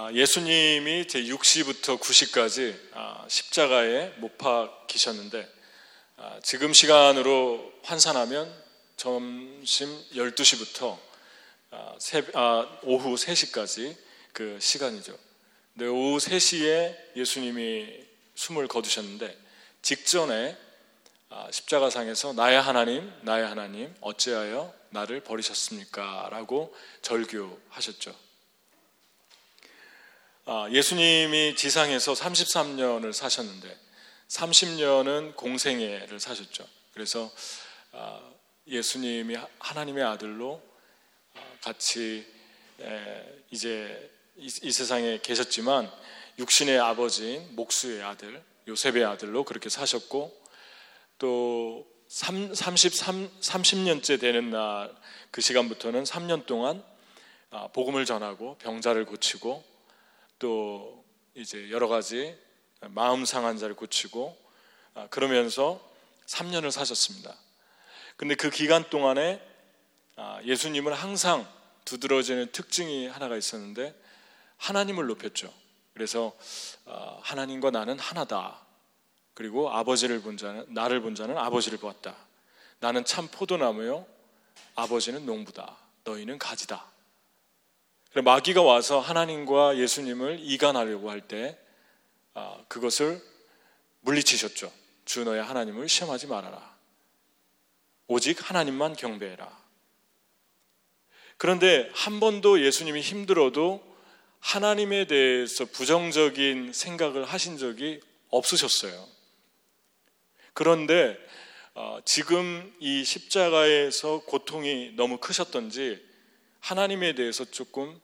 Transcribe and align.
아, 0.00 0.12
예수님이 0.12 1.08
제 1.08 1.24
6시부터 1.24 1.98
9시까지 1.98 2.78
아, 2.94 3.24
십자가에 3.26 4.10
못 4.18 4.38
박히셨는데 4.38 5.52
아, 6.18 6.38
지금 6.40 6.72
시간으로 6.72 7.72
환산하면 7.82 8.48
점심 8.96 9.88
12시부터 10.14 10.96
오후 12.84 13.14
3시까지 13.16 13.96
그 14.32 14.60
시간이죠. 14.60 15.18
근데 15.74 15.88
오후 15.88 16.18
3시에 16.18 17.16
예수님이 17.16 17.92
숨을 18.36 18.68
거두셨는데 18.68 19.36
직전에 19.82 20.56
십자가상에서 21.50 22.34
나의 22.34 22.62
하나님, 22.62 23.12
나의 23.22 23.48
하나님, 23.48 23.92
어찌하여 24.00 24.72
나를 24.90 25.24
버리셨습니까? 25.24 26.28
라고 26.30 26.72
절규하셨죠. 27.02 28.27
아, 30.50 30.66
예수님이 30.70 31.54
지상에서 31.56 32.14
33년을 32.14 33.12
사셨는데 33.12 33.78
30년은 34.28 35.36
공생애를 35.36 36.18
사셨죠. 36.18 36.66
그래서 36.94 37.30
아, 37.92 38.18
예수님이 38.66 39.36
하나님의 39.58 40.02
아들로 40.04 40.62
아, 41.34 41.40
같이 41.62 42.26
이제 43.50 44.10
이 44.36 44.70
세상에 44.72 45.18
계셨지만 45.22 45.90
육신의 46.38 46.78
아버지인 46.78 47.54
목수의 47.54 48.02
아들 48.02 48.42
요셉의 48.68 49.04
아들로 49.04 49.44
그렇게 49.44 49.68
사셨고 49.68 50.34
또 51.18 51.86
33, 52.08 52.74
30년째 52.74 54.18
되는 54.18 54.50
날 54.50 54.96
그 55.30 55.40
시간부터는 55.40 56.04
3년 56.04 56.46
동안 56.46 56.82
복음을 57.72 58.04
전하고 58.04 58.56
병자를 58.58 59.04
고치고 59.04 59.62
또 60.38 61.04
이제 61.34 61.70
여러 61.70 61.88
가지 61.88 62.36
마음 62.80 63.24
상한 63.24 63.58
자를 63.58 63.74
고치고 63.74 64.36
아, 64.94 65.08
그러면서 65.08 65.80
3년을 66.26 66.70
사셨습니다. 66.70 67.34
근데 68.16 68.34
그 68.34 68.50
기간 68.50 68.88
동안에 68.90 69.40
아, 70.16 70.40
예수님은 70.44 70.92
항상 70.92 71.46
두드러지는 71.84 72.50
특징이 72.52 73.06
하나가 73.06 73.36
있었는데 73.36 73.94
하나님을 74.56 75.06
높였죠. 75.06 75.52
그래서 75.94 76.36
아, 76.84 77.18
하나님과 77.22 77.70
나는 77.70 77.98
하나다. 77.98 78.60
그리고 79.34 79.70
아버지를 79.70 80.20
본 80.20 80.36
자는 80.36 80.66
나를 80.68 81.00
본 81.00 81.14
자는 81.14 81.38
아버지를 81.38 81.78
보았다. 81.78 82.16
나는 82.80 83.04
참 83.04 83.28
포도나무요. 83.28 84.06
아버지는 84.74 85.24
농부다. 85.26 85.76
너희는 86.04 86.38
가지다. 86.38 86.84
마귀가 88.14 88.62
와서 88.62 89.00
하나님과 89.00 89.76
예수님을 89.76 90.38
이간하려고 90.40 91.10
할때 91.10 91.58
아, 92.34 92.64
그것을 92.68 93.22
물리치셨죠. 94.00 94.72
주 95.04 95.24
너의 95.24 95.42
하나님을 95.42 95.88
시험하지 95.88 96.26
말아라. 96.26 96.76
오직 98.06 98.48
하나님만 98.48 98.96
경배해라. 98.96 99.58
그런데 101.36 101.88
한 101.92 102.20
번도 102.20 102.64
예수님이 102.64 103.00
힘들어도 103.00 103.86
하나님에 104.40 105.06
대해서 105.06 105.64
부정적인 105.66 106.72
생각을 106.72 107.24
하신 107.24 107.58
적이 107.58 108.00
없으셨어요. 108.30 109.06
그런데 110.54 111.18
아, 111.74 112.00
지금 112.04 112.74
이 112.80 113.04
십자가에서 113.04 114.22
고통이 114.26 114.94
너무 114.96 115.18
크셨던지 115.18 116.07
하나님에 116.60 117.14
대해서 117.14 117.44
조금 117.44 118.00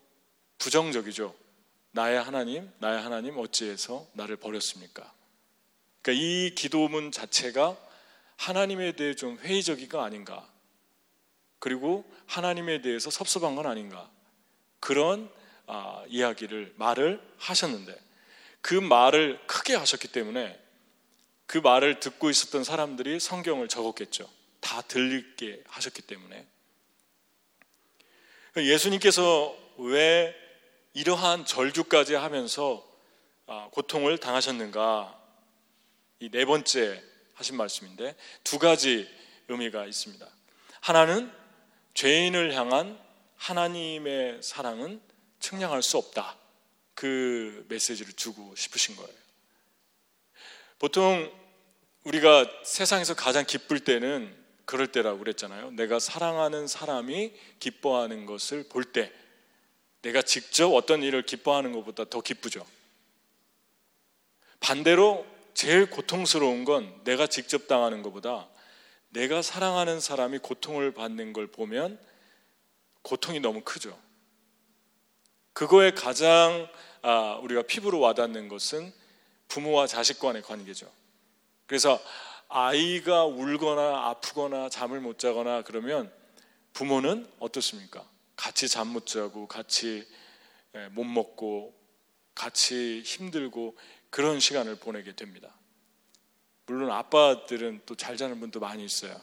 부정적이죠. 0.58 1.34
나의 1.92 2.20
하나님, 2.20 2.70
나의 2.78 3.00
하나님 3.00 3.38
어찌해서 3.38 4.06
나를 4.14 4.36
버렸습니까? 4.36 5.12
그러니까 6.02 6.24
이 6.24 6.54
기도문 6.54 7.12
자체가 7.12 7.76
하나님에 8.36 8.92
대해 8.92 9.14
좀 9.14 9.38
회의적이가 9.38 10.02
아닌가. 10.02 10.48
그리고 11.58 12.04
하나님에 12.26 12.82
대해서 12.82 13.10
섭섭한 13.10 13.54
건 13.54 13.66
아닌가. 13.66 14.10
그런 14.80 15.30
아, 15.66 16.04
이야기를 16.08 16.74
말을 16.76 17.22
하셨는데 17.38 17.98
그 18.60 18.74
말을 18.74 19.40
크게 19.46 19.74
하셨기 19.74 20.08
때문에 20.08 20.60
그 21.46 21.58
말을 21.58 22.00
듣고 22.00 22.28
있었던 22.28 22.64
사람들이 22.64 23.20
성경을 23.20 23.68
적었겠죠. 23.68 24.28
다 24.60 24.82
들리게 24.82 25.62
하셨기 25.66 26.02
때문에 26.02 26.46
예수님께서 28.56 29.56
왜 29.78 30.34
이러한 30.92 31.44
절규까지 31.44 32.14
하면서 32.14 32.86
아, 33.46 33.68
고통을 33.72 34.18
당하셨는가? 34.18 35.20
이 36.20 36.30
네 36.30 36.44
번째 36.44 37.02
하신 37.34 37.56
말씀인데 37.56 38.16
두 38.44 38.58
가지 38.58 39.08
의미가 39.48 39.84
있습니다. 39.86 40.26
하나는 40.80 41.30
죄인을 41.94 42.54
향한 42.54 42.98
하나님의 43.36 44.42
사랑은 44.42 45.02
측량할 45.40 45.82
수 45.82 45.98
없다. 45.98 46.36
그 46.94 47.66
메시지를 47.68 48.12
주고 48.14 48.54
싶으신 48.56 48.96
거예요. 48.96 49.12
보통 50.78 51.30
우리가 52.04 52.48
세상에서 52.64 53.14
가장 53.14 53.44
기쁠 53.44 53.80
때는 53.80 54.43
그럴 54.64 54.86
때라고 54.90 55.18
그랬잖아요. 55.18 55.72
내가 55.72 55.98
사랑하는 55.98 56.66
사람이 56.66 57.32
기뻐하는 57.58 58.26
것을 58.26 58.64
볼 58.68 58.84
때, 58.84 59.12
내가 60.02 60.22
직접 60.22 60.70
어떤 60.72 61.02
일을 61.02 61.22
기뻐하는 61.24 61.72
것보다 61.72 62.04
더 62.04 62.20
기쁘죠. 62.20 62.64
반대로 64.60 65.26
제일 65.54 65.88
고통스러운 65.88 66.64
건 66.64 67.00
내가 67.04 67.26
직접 67.26 67.68
당하는 67.68 68.02
것보다 68.02 68.48
내가 69.10 69.42
사랑하는 69.42 70.00
사람이 70.00 70.38
고통을 70.38 70.92
받는 70.92 71.32
걸 71.32 71.46
보면 71.46 71.98
고통이 73.02 73.40
너무 73.40 73.62
크죠. 73.62 73.98
그거에 75.52 75.92
가장 75.92 76.68
아, 77.02 77.38
우리가 77.42 77.62
피부로 77.62 78.00
와닿는 78.00 78.48
것은 78.48 78.92
부모와 79.48 79.86
자식 79.86 80.18
간의 80.18 80.42
관계죠. 80.42 80.90
그래서 81.66 82.00
아이가 82.48 83.24
울거나 83.24 84.06
아프거나 84.08 84.68
잠을 84.68 85.00
못 85.00 85.18
자거나 85.18 85.62
그러면 85.62 86.12
부모는 86.72 87.26
어떻습니까? 87.38 88.08
같이 88.36 88.68
잠 88.68 88.88
못 88.88 89.06
자고 89.06 89.46
같이 89.46 90.06
예, 90.74 90.88
못 90.88 91.04
먹고 91.04 91.74
같이 92.34 93.02
힘들고 93.04 93.76
그런 94.10 94.40
시간을 94.40 94.76
보내게 94.76 95.14
됩니다. 95.14 95.54
물론 96.66 96.90
아빠들은 96.90 97.82
또 97.86 97.94
잘 97.94 98.16
자는 98.16 98.40
분도 98.40 98.58
많이 98.60 98.84
있어요. 98.84 99.20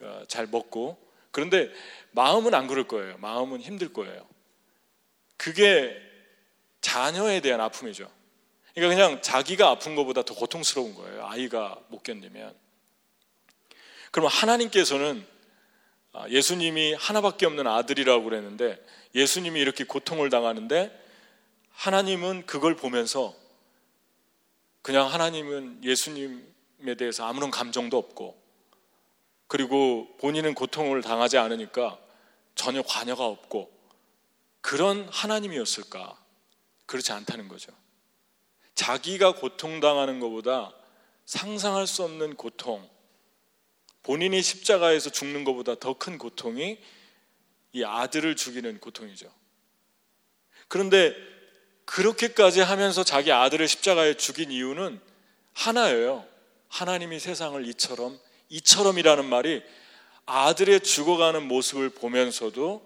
어, 0.00 0.22
잘 0.28 0.46
먹고 0.46 0.98
그런데 1.30 1.70
마음은 2.12 2.54
안 2.54 2.66
그럴 2.68 2.86
거예요. 2.86 3.18
마음은 3.18 3.60
힘들 3.60 3.92
거예요. 3.92 4.26
그게 5.36 5.96
자녀에 6.80 7.40
대한 7.40 7.60
아픔이죠. 7.60 8.10
그러니까 8.74 8.96
그냥 8.96 9.22
자기가 9.22 9.68
아픈 9.68 9.94
것보다 9.94 10.22
더 10.22 10.34
고통스러운 10.34 10.94
거예요. 10.94 11.26
아이가 11.26 11.78
못 11.88 12.02
견디면. 12.02 12.54
그러면 14.10 14.30
하나님께서는 14.32 15.26
아, 16.12 16.28
예수님이 16.28 16.94
하나밖에 16.94 17.46
없는 17.46 17.66
아들이라고 17.66 18.24
그랬는데 18.24 18.84
예수님이 19.14 19.60
이렇게 19.60 19.84
고통을 19.84 20.30
당하는데 20.30 21.04
하나님은 21.72 22.46
그걸 22.46 22.76
보면서 22.76 23.34
그냥 24.82 25.12
하나님은 25.12 25.82
예수님에 25.82 26.94
대해서 26.96 27.26
아무런 27.26 27.50
감정도 27.50 27.96
없고 27.96 28.40
그리고 29.46 30.16
본인은 30.18 30.54
고통을 30.54 31.02
당하지 31.02 31.38
않으니까 31.38 31.98
전혀 32.54 32.82
관여가 32.82 33.24
없고 33.24 33.72
그런 34.60 35.08
하나님이었을까? 35.10 36.16
그렇지 36.86 37.12
않다는 37.12 37.48
거죠. 37.48 37.72
자기가 38.74 39.34
고통당하는 39.36 40.20
것보다 40.20 40.72
상상할 41.24 41.86
수 41.86 42.02
없는 42.02 42.36
고통, 42.36 42.88
본인이 44.02 44.42
십자가에서 44.42 45.10
죽는 45.10 45.44
것보다 45.44 45.74
더 45.76 45.94
큰 45.94 46.18
고통이 46.18 46.78
이 47.72 47.84
아들을 47.84 48.36
죽이는 48.36 48.78
고통이죠. 48.80 49.32
그런데 50.68 51.14
그렇게까지 51.86 52.60
하면서 52.60 53.04
자기 53.04 53.32
아들을 53.32 53.66
십자가에 53.66 54.14
죽인 54.14 54.50
이유는 54.50 55.00
하나예요. 55.52 56.26
하나님이 56.68 57.20
세상을 57.20 57.66
이처럼, 57.68 58.18
이처럼이라는 58.48 59.24
말이 59.24 59.62
아들의 60.26 60.80
죽어가는 60.80 61.46
모습을 61.46 61.90
보면서도 61.90 62.84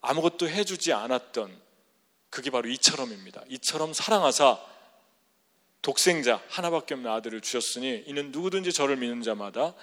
아무것도 0.00 0.48
해주지 0.48 0.92
않았던 0.92 1.60
그게 2.30 2.50
바로 2.50 2.68
이처럼입니다. 2.68 3.42
이처럼 3.48 3.92
사랑하사 3.92 4.58
독생자 5.82 6.42
하나밖에 6.48 6.94
없는 6.94 7.10
아들을 7.10 7.40
주셨으니 7.40 8.04
이는 8.06 8.30
누구든지 8.30 8.72
저를 8.72 8.96
믿는 8.96 9.22
자마다 9.22 9.74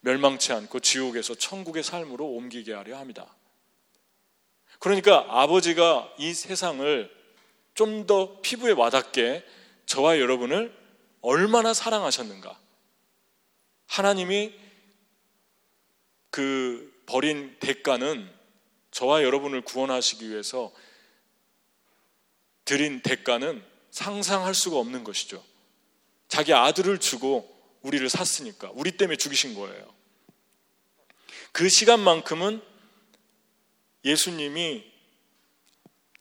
멸망치 0.00 0.52
않고 0.52 0.80
지옥에서 0.80 1.34
천국의 1.34 1.82
삶으로 1.82 2.26
옮기게 2.26 2.72
하려 2.72 2.96
합니다. 2.98 3.34
그러니까 4.78 5.26
아버지가 5.28 6.14
이 6.18 6.32
세상을 6.32 7.22
좀 7.74 8.06
더 8.06 8.40
피부에 8.42 8.72
와닿게 8.72 9.44
저와 9.86 10.18
여러분을 10.18 10.76
얼마나 11.20 11.72
사랑하셨는가. 11.72 12.58
하나님이 13.86 14.54
그 16.30 17.02
버린 17.06 17.56
대가는 17.60 18.30
저와 18.90 19.22
여러분을 19.22 19.62
구원하시기 19.62 20.28
위해서 20.28 20.72
드린 22.64 23.00
대가는 23.02 23.64
상상할 23.92 24.54
수가 24.54 24.78
없는 24.78 25.04
것이죠. 25.04 25.44
자기 26.26 26.52
아들을 26.52 26.98
주고 26.98 27.48
우리를 27.82 28.08
샀으니까 28.08 28.70
우리 28.74 28.92
때문에 28.92 29.16
죽이신 29.16 29.54
거예요. 29.54 29.94
그 31.52 31.68
시간만큼은 31.68 32.62
예수님이 34.04 34.90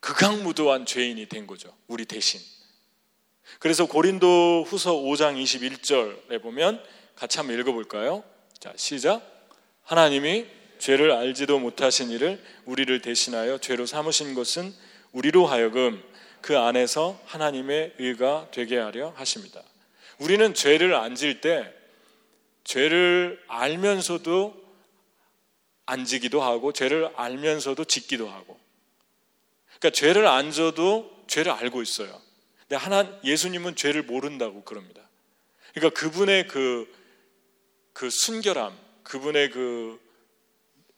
극악무도한 0.02 0.86
죄인이 0.86 1.26
된 1.28 1.48
거죠. 1.48 1.74
우리 1.88 2.06
대신. 2.06 2.42
그래서 3.60 3.86
고린도 3.86 4.66
후서 4.68 4.94
5장 4.94 5.42
21절에 5.42 6.42
보면 6.42 6.84
같이 7.16 7.38
한번 7.38 7.58
읽어볼까요? 7.60 8.24
자, 8.60 8.74
시작. 8.76 9.22
하나님이 9.84 10.46
죄를 10.80 11.12
알지도 11.12 11.60
못하신 11.60 12.10
이를 12.10 12.44
우리를 12.66 13.02
대신하여 13.02 13.60
죄로 13.60 13.86
삼으신 13.86 14.34
것은 14.34 14.74
우리로 15.12 15.46
하여금 15.46 16.04
그 16.42 16.58
안에서 16.58 17.20
하나님의 17.26 17.96
의가 18.00 18.48
되게 18.52 18.78
하려 18.78 19.14
하십니다. 19.16 19.62
우리는 20.20 20.54
죄를 20.54 20.94
안 20.96 21.16
질 21.16 21.42
때 21.42 21.74
죄를 22.64 23.42
알면서도 23.48 24.62
안 25.86 26.06
지기도 26.06 26.42
하고 26.42 26.72
죄를 26.72 27.12
알면서도 27.16 27.86
짓기도 27.86 28.30
하고 28.30 28.60
그러니까 29.80 29.90
죄를 29.92 30.28
안 30.28 30.52
져도 30.52 31.12
죄를 31.28 31.52
알고 31.52 31.82
있어요. 31.82 32.22
근데 32.62 32.76
하나 32.76 33.20
예수님은 33.24 33.76
죄를 33.76 34.04
모른다고 34.04 34.64
그럽니다. 34.64 35.02
그러니까 35.74 36.00
그분의 36.00 36.48
그, 36.48 36.88
그 37.94 38.10
순결함, 38.10 38.78
그분의 39.04 39.50
그 39.50 40.00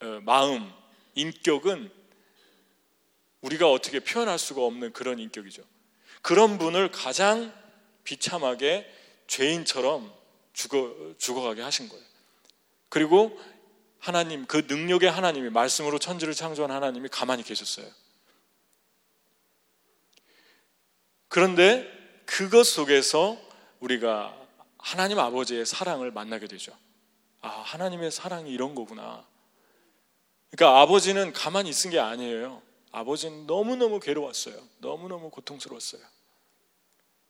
어, 0.02 0.20
마음, 0.24 0.70
인격은 1.16 1.90
우리가 3.44 3.70
어떻게 3.70 4.00
표현할 4.00 4.40
수가 4.40 4.64
없는 4.64 4.94
그런 4.94 5.20
인격이죠. 5.20 5.64
그런 6.22 6.58
분을 6.58 6.92
가장 6.92 7.54
비참하게 8.04 8.90
죄인처럼 9.28 10.12
죽어, 10.54 11.14
죽어가게 11.18 11.62
하신 11.62 11.90
거예요. 11.90 12.04
그리고 12.90 13.40
하나님, 14.00 14.46
그 14.46 14.66
능력의 14.68 15.10
하나님이, 15.10 15.50
말씀으로 15.50 16.00
천지를 16.00 16.34
창조한 16.34 16.72
하나님이 16.72 17.10
가만히 17.10 17.44
계셨어요. 17.44 17.88
그런데 21.28 21.90
그것 22.26 22.64
속에서 22.64 23.38
우리가 23.80 24.38
하나님 24.78 25.20
아버지의 25.20 25.66
사랑을 25.66 26.12
만나게 26.12 26.48
되죠. 26.48 26.78
아, 27.42 27.50
하나님의 27.50 28.12
사랑이 28.12 28.52
이런 28.52 28.76
거구나. 28.76 29.26
그러니까 30.52 30.82
아버지는 30.82 31.34
가만히 31.34 31.70
있은 31.70 31.90
게 31.90 32.00
아니에요. 32.00 32.62
아버지는 32.94 33.48
너무너무 33.48 34.00
괴로웠어요. 34.00 34.56
너무너무 34.78 35.32
고통스러웠어요. 35.32 36.02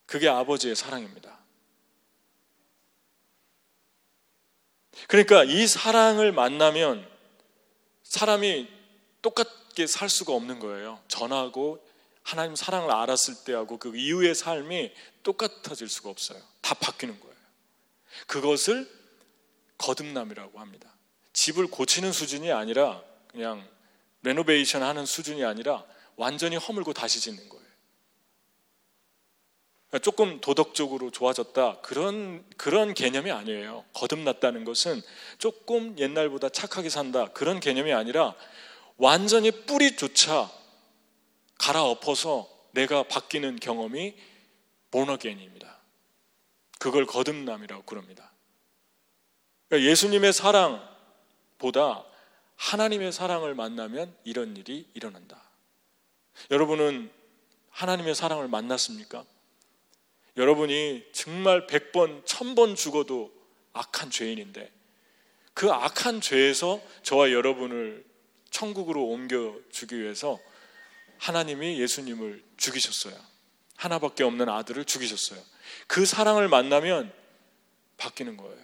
그게 0.06 0.28
아버지의 0.28 0.76
사랑입니다. 0.76 1.40
그러니까 5.08 5.46
이 5.46 5.66
사랑을 5.66 6.34
만나면 6.34 7.10
사람이 8.04 8.68
똑같게 9.22 9.88
살 9.88 10.10
수가 10.10 10.34
없는 10.34 10.60
거예요. 10.60 11.02
전하고 11.08 11.84
하나님 12.24 12.56
사랑을 12.56 12.92
알았을 12.92 13.46
때하고 13.46 13.80
그 13.80 13.96
이후의 13.96 14.36
삶이 14.36 14.94
똑같아질 15.24 15.88
수가 15.88 16.10
없어요. 16.10 16.42
다 16.62 16.76
바뀌는 16.76 17.20
거예요. 17.22 17.36
그것을 18.28 18.90
거듭남이라고 19.78 20.60
합니다. 20.60 20.94
집을 21.32 21.68
고치는 21.68 22.12
수준이 22.12 22.52
아니라 22.52 23.02
그냥 23.30 23.66
레노베이션 24.24 24.84
하는 24.84 25.06
수준이 25.06 25.44
아니라 25.46 25.86
완전히 26.16 26.56
허물고 26.56 26.94
다시 26.94 27.20
짓는 27.20 27.50
거예요. 27.50 27.64
그러니까 29.90 30.00
조금 30.04 30.42
도덕적으로 30.42 31.12
좋아졌다 31.12 31.82
그런 31.82 32.44
그런 32.58 32.94
개념이 32.94 33.32
아니에요. 33.32 33.86
거듭났다는 33.94 34.64
것은 34.64 35.02
조금 35.38 35.98
옛날보다 36.00 36.50
착하게 36.50 36.90
산다 36.90 37.28
그런 37.34 37.60
개념이 37.60 37.94
아니라 37.94 38.34
완전히 38.98 39.52
뿌리조차 39.52 40.52
갈아엎어서 41.60 42.50
내가 42.72 43.04
바뀌는 43.04 43.58
경험이 43.58 44.16
보너겐입니다. 44.90 45.78
그걸 46.80 47.06
거듭남이라고 47.06 47.84
그럽니다. 47.84 48.32
그러니까 49.70 49.90
예수님의 49.90 50.34
사랑보다 50.34 52.04
하나님의 52.64 53.12
사랑을 53.12 53.56
만나면 53.56 54.16
이런 54.24 54.56
일이 54.56 54.88
일어난다. 54.94 55.44
여러분은 56.50 57.12
하나님의 57.72 58.16
사랑을 58.16 58.48
만났습니까? 58.48 59.26
여러분이 60.38 61.04
정말 61.12 61.68
100번, 61.68 62.24
1000번 62.24 62.78
죽어도 62.78 63.34
악한 63.74 64.12
죄인인데 64.12 64.72
그 65.54 65.72
악한 65.72 66.22
죄에서 66.22 66.82
저와 67.04 67.32
여러분을 67.32 68.06
천국으로 68.50 69.08
옮겨주기 69.08 70.00
위해서 70.00 70.40
하나님이 71.18 71.80
예수님을 71.82 72.44
죽이셨어요. 72.56 73.16
하나밖에 73.76 74.24
없는 74.24 74.48
아들을 74.48 74.86
죽이셨어요. 74.86 75.40
그 75.88 76.06
사랑을 76.06 76.48
만나면 76.48 77.14
바뀌는 77.98 78.38
거예요. 78.38 78.64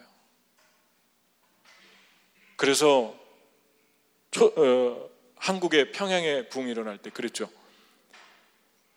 그래서 2.56 3.20
초, 4.32 4.46
어, 4.46 5.10
한국의 5.36 5.92
평양의 5.92 6.50
부흥이 6.50 6.72
일어날 6.72 6.98
때 6.98 7.10
그랬죠. 7.10 7.50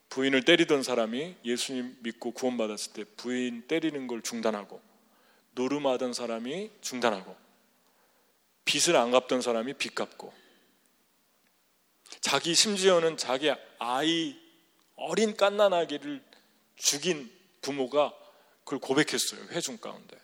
부인을 0.08 0.44
때리던 0.44 0.82
사람이 0.82 1.37
예수님 1.44 1.96
믿고 2.00 2.32
구원받았을 2.32 2.93
때 2.93 3.05
부인 3.17 3.67
때리는 3.67 4.06
걸 4.06 4.20
중단하고 4.20 4.81
노름하던 5.52 6.12
사람이 6.12 6.70
중단하고 6.82 7.34
빚을 8.67 8.96
안 8.96 9.11
갚던 9.11 9.40
사람이 9.40 9.75
빚 9.75 9.94
갚고 9.94 10.32
자기 12.20 12.55
심지어는 12.55 13.17
자기 13.17 13.50
아이 13.78 14.37
어린 14.97 15.35
깐난아기를 15.35 16.23
죽인 16.76 17.30
부모가 17.62 18.14
그걸 18.64 18.78
고백했어요. 18.80 19.40
회중 19.50 19.78
가운데. 19.78 20.16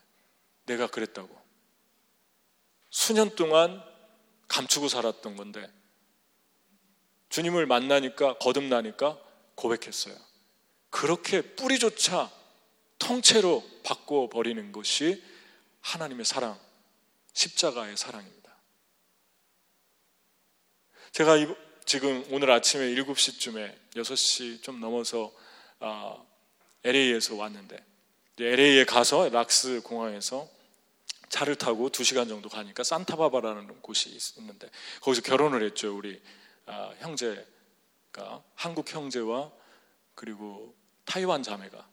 내가 0.67 0.87
그랬다고. 0.87 1.37
수년 2.91 3.35
동안 3.35 3.83
감추고 4.49 4.89
살았던 4.89 5.37
건데 5.37 5.71
주님을 7.29 7.67
만나니까 7.67 8.39
거듭나니까 8.39 9.19
고백했어요. 9.55 10.17
그렇게 10.91 11.43
뿌리조차 11.43 12.31
통째로 12.99 13.65
바꿔 13.85 14.29
버리는 14.29 14.73
것이 14.73 15.23
하나님의 15.81 16.25
사랑, 16.25 16.59
십자가의 17.33 17.97
사랑입니다. 17.97 18.57
제가 21.13 21.37
지금 21.85 22.25
오늘 22.31 22.51
아침에 22.51 22.95
7시쯤에 22.95 23.75
6시 23.95 24.63
좀 24.63 24.81
넘어서 24.81 25.33
LA에서 26.83 27.37
왔는데 27.37 27.85
LA에 28.41 28.85
가서 28.85 29.29
락스 29.29 29.83
공항에서 29.83 30.49
차를 31.29 31.57
타고 31.57 31.91
2시간 31.91 32.29
정도 32.29 32.49
가니까 32.49 32.83
산타바바라는 32.83 33.83
곳이 33.83 34.11
있었는데 34.11 34.69
거기서 35.03 35.23
결혼을 35.23 35.63
했죠. 35.65 35.97
우리 35.97 36.21
아, 36.67 36.93
형제가 36.99 38.43
한국 38.55 38.93
형제와 38.93 39.51
그리고 40.15 40.75
타이완 41.05 41.43
자매가. 41.43 41.89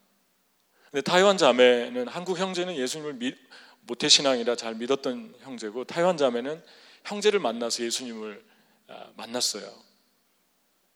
근데 0.92 1.01
타이완 1.01 1.38
자매는 1.38 2.08
한국 2.08 2.38
형제는 2.38 2.75
예수님을 2.75 3.13
믿, 3.13 3.38
모태 3.82 4.10
신앙이라 4.10 4.56
잘 4.56 4.75
믿었던 4.75 5.36
형제고 5.42 5.84
타이완 5.84 6.18
자매는 6.18 6.63
형제를 7.04 7.39
만나서 7.39 7.84
예수님을 7.84 8.44
아, 8.88 9.12
만났어요. 9.15 9.72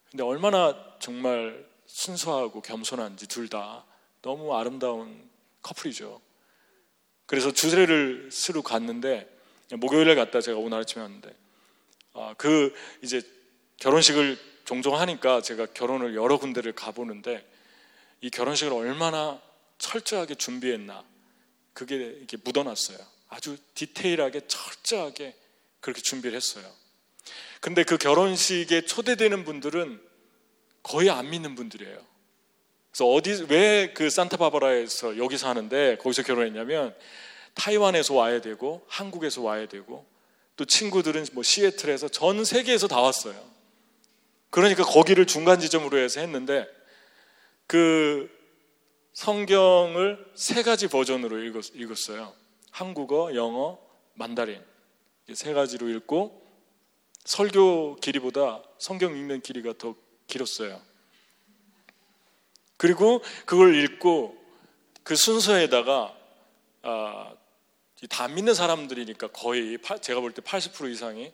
근데 0.10 0.24
얼마나 0.24 0.75
정말 1.00 1.67
순수하고 1.86 2.62
겸손한지 2.62 3.27
둘 3.27 3.48
다 3.50 3.86
너무 4.22 4.55
아름다운 4.55 5.29
커플이죠. 5.62 6.22
그래서 7.29 7.51
주례를 7.51 8.29
쓰러 8.31 8.63
갔는데 8.63 9.29
목요일에 9.74 10.15
갔다 10.15 10.41
제가 10.41 10.57
오늘 10.57 10.79
아침에 10.79 11.03
왔는데 11.03 11.31
아, 12.13 12.33
그 12.39 12.74
이제 13.03 13.21
결혼식을 13.77 14.36
종종 14.65 15.00
하니까 15.00 15.39
제가 15.39 15.67
결혼을 15.67 16.15
여러 16.15 16.39
군데를 16.39 16.74
가보는데 16.74 17.48
이 18.21 18.31
결혼식을 18.31 18.74
얼마나 18.74 19.39
철저하게 19.77 20.36
준비했나 20.36 21.05
그게 21.74 21.98
이렇게 21.98 22.36
묻어놨어요. 22.43 22.98
아주 23.27 23.57
디테일하게 23.75 24.48
철저하게 24.48 25.36
그렇게 25.81 26.01
준비를 26.01 26.36
했어요. 26.36 26.65
근데 27.62 27.83
그 27.83 28.00
결혼식에 28.00 28.86
초대되는 28.86 29.45
분들은 29.45 30.01
거의 30.81 31.12
안 31.12 31.29
믿는 31.29 31.53
분들이에요. 31.53 32.09
그래서 32.91 33.05
어디 33.08 33.46
왜 33.50 33.93
그 33.93 34.10
산타바바라에서 34.10 35.17
여기서 35.17 35.50
하는데 35.50 35.98
거기서 35.98 36.24
결혼했냐면 36.24 36.96
타이완에서 37.53 38.13
와야 38.13 38.41
되고 38.41 38.86
한국에서 38.88 39.41
와야 39.41 39.67
되고 39.67 40.05
또 40.55 40.65
친구들은 40.65 41.25
뭐 41.34 41.43
시애틀에서 41.43 42.10
전 42.10 42.43
세계에서 42.43 42.88
다 42.88 43.01
왔어요. 43.01 43.36
그러니까 44.50 44.84
거기를 44.84 45.25
중간 45.27 45.60
지점으로 45.60 45.98
해서 45.98 46.19
했는데 46.22 46.67
그 47.67 48.29
성경을 49.13 50.25
세 50.36 50.63
가지 50.63 50.88
버전으로 50.88 51.39
읽었, 51.43 52.10
어요 52.12 52.34
한국어, 52.72 53.36
영어, 53.36 53.79
만다린 54.13 54.62
세 55.34 55.53
가지로 55.53 55.89
읽고 55.89 56.41
설교 57.25 57.98
길이보다 57.98 58.63
성경 58.77 59.15
읽는 59.15 59.41
길이가 59.41 59.74
더 59.77 59.96
길었어요. 60.27 60.88
그리고 62.79 63.21
그걸 63.45 63.75
읽고 63.75 64.38
그 65.03 65.17
순서에다가 65.17 66.15
아, 66.81 67.33
다 68.09 68.27
믿는 68.29 68.53
사람들이니까 68.53 69.27
거의 69.33 69.77
제가 70.00 70.21
볼 70.21 70.31
때 70.31 70.41
80% 70.41 70.89
이상이 70.89 71.33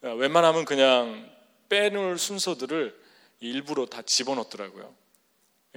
아, 0.00 0.08
웬만하면 0.08 0.64
그냥 0.64 1.30
빼놓을 1.68 2.16
순서들을 2.16 2.98
일부러 3.40 3.84
다 3.84 4.00
집어넣더라고요. 4.06 4.94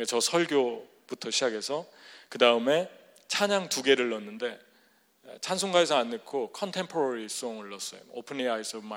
저 0.08 0.22
설교부터 0.22 1.32
시작해서 1.32 1.86
그 2.29 2.38
다음에 2.38 2.89
찬양 3.27 3.67
두 3.67 3.84
개를 3.84 4.10
넣었는데 4.12 4.58
찬송가에서 5.41 5.98
안 5.98 6.12
넣고 6.12 6.53
컨템포러리 6.53 7.27
송을 7.27 7.72
넣었어요. 7.72 8.00
Open 8.12 8.38
the 8.38 8.50
eyes 8.50 8.74
of. 8.74 8.88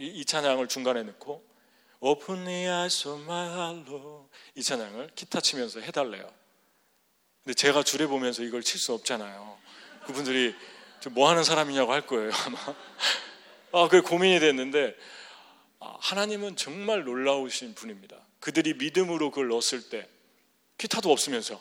이, 0.00 0.06
이 0.06 0.24
찬양을 0.24 0.68
중간에 0.68 1.02
넣고 1.02 1.44
Open 2.06 2.44
the 2.44 2.68
eyes 2.68 3.08
of 3.08 3.22
my 3.22 3.48
heart. 3.48 3.90
이 4.54 4.62
찬양을 4.62 5.12
기타 5.14 5.40
치면서 5.40 5.80
해달래요. 5.80 6.30
근데 7.42 7.54
제가 7.54 7.82
줄에 7.82 8.06
보면서 8.06 8.42
이걸 8.42 8.62
칠 8.62 8.78
수 8.78 8.92
없잖아요. 8.92 9.58
그분들이 10.06 10.54
뭐 11.12 11.30
하는 11.30 11.44
사람이냐고 11.44 11.94
할 11.94 12.06
거예요 12.06 12.30
아마. 12.44 12.58
아, 13.72 13.88
그 13.88 14.02
고민이 14.02 14.38
됐는데 14.38 14.94
아, 15.80 15.96
하나님은 15.98 16.56
정말 16.56 17.04
놀라우신 17.04 17.74
분입니다. 17.74 18.18
그들이 18.38 18.74
믿음으로 18.74 19.30
그걸 19.30 19.48
넣었을 19.48 19.88
때 19.88 20.06
기타도 20.76 21.10
없으면서 21.10 21.58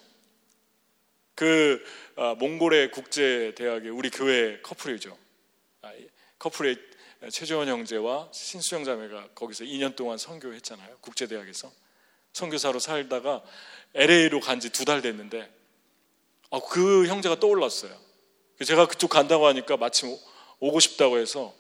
그 1.36 1.82
아, 2.18 2.36
몽골의 2.38 2.92
국제 2.92 3.56
대학의 3.56 3.90
우리 3.92 4.10
교회 4.10 4.60
커플이죠. 4.60 5.18
아, 5.84 5.94
커플의 6.38 6.76
최재원 7.32 7.68
형제와 7.68 8.30
신수영 8.32 8.84
자매가 8.84 9.30
거기서 9.36 9.64
2년 9.66 9.96
동안 9.96 10.18
선교했잖아요. 10.18 10.98
국제 11.02 11.28
대학에서 11.28 11.72
선교사로 12.34 12.80
살다가 12.80 13.42
LA로 13.94 14.40
간 14.40 14.60
지 14.60 14.70
두 14.72 14.86
달 14.86 15.02
됐는데 15.02 15.52
아, 16.52 16.60
그 16.70 17.08
형제가 17.08 17.40
떠올랐어요. 17.40 17.96
제가 18.66 18.88
그쪽 18.88 19.10
간다고 19.10 19.48
하니까 19.48 19.78
마침 19.78 20.16
오고 20.60 20.80
싶다고 20.80 21.18
해서 21.18 21.54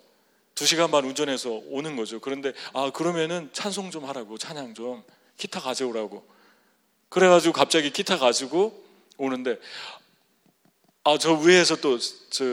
두 0.55 0.65
시간 0.65 0.91
반 0.91 1.03
운전해서 1.05 1.49
오는 1.67 1.95
거죠. 1.95 2.19
그런데 2.19 2.53
아 2.73 2.91
그러면은 2.91 3.49
찬송 3.53 3.89
좀 3.91 4.05
하라고 4.05 4.37
찬양 4.37 4.73
좀 4.75 5.03
기타 5.37 5.59
가져오라고. 5.59 6.25
그래가지고 7.09 7.53
갑자기 7.53 7.91
기타 7.91 8.17
가지고 8.17 8.83
오는데 9.17 9.59
아 11.03 11.17
저 11.17 11.33
위에서 11.33 11.75
또 11.77 11.97
저 12.29 12.45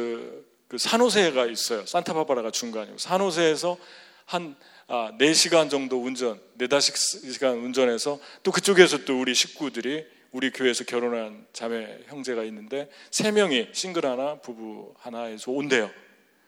그 0.71 0.79
산호세가 0.79 1.47
있어요. 1.47 1.85
산타바바라가 1.85 2.53
중간이고 2.53 2.97
산호세에서 2.97 3.77
한 4.25 4.55
아, 4.87 5.13
4시간 5.19 5.69
정도 5.69 6.01
운전, 6.01 6.41
4, 6.61 6.67
5시간 6.67 7.65
운전해서 7.65 8.21
또 8.45 8.53
그쪽에서 8.53 9.05
또 9.05 9.21
우리 9.21 9.35
식구들이 9.35 10.07
우리 10.31 10.51
교회에서 10.53 10.85
결혼한 10.85 11.45
자매 11.53 11.99
형제가 12.07 12.45
있는데 12.45 12.89
세 13.11 13.33
명이 13.33 13.71
싱글 13.73 14.07
하나, 14.07 14.37
부부 14.37 14.95
하나에서 15.01 15.51
온대요. 15.51 15.91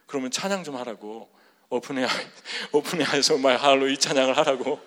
그러면 0.07 0.31
찬양 0.31 0.63
좀 0.63 0.77
하라고 0.77 1.29
오픈해 1.69 2.07
오픈해서 2.71 3.39
말 3.39 3.57
할로 3.57 3.89
이 3.89 3.99
찬양을 3.99 4.37
하라고 4.37 4.79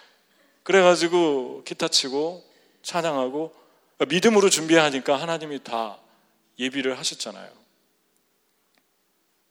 그래가지고 0.64 1.64
기타 1.64 1.88
치고 1.88 2.42
찬양하고 2.82 3.54
믿음으로 4.08 4.48
준비하니까 4.48 5.20
하나님이 5.20 5.62
다 5.64 5.98
예비를 6.58 6.98
하셨잖아요. 6.98 7.59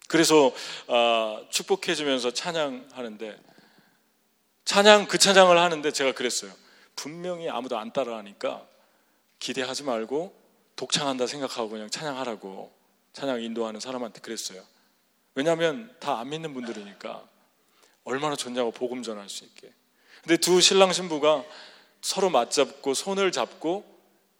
그래서 0.09 0.51
어, 0.87 1.45
축복해주면서 1.51 2.31
찬양하는데 2.31 3.39
찬양 4.65 5.07
그 5.07 5.19
찬양을 5.19 5.57
하는데 5.57 5.91
제가 5.91 6.13
그랬어요. 6.13 6.51
분명히 6.95 7.47
아무도 7.47 7.77
안 7.77 7.93
따라하니까 7.93 8.65
기대하지 9.37 9.83
말고 9.83 10.35
독창한다 10.75 11.27
생각하고 11.27 11.69
그냥 11.69 11.91
찬양하라고 11.91 12.73
찬양 13.13 13.43
인도하는 13.43 13.79
사람한테 13.79 14.19
그랬어요. 14.21 14.63
왜냐하면 15.35 15.95
다 15.99 16.17
안 16.17 16.29
믿는 16.29 16.55
분들이니까 16.55 17.23
얼마나 18.03 18.35
좋냐고 18.35 18.71
복음 18.71 19.03
전할 19.03 19.29
수 19.29 19.43
있게. 19.45 19.71
근데 20.23 20.37
두 20.37 20.59
신랑 20.59 20.91
신부가 20.91 21.45
서로 22.01 22.31
맞잡고 22.31 22.95
손을 22.95 23.31
잡고 23.31 23.85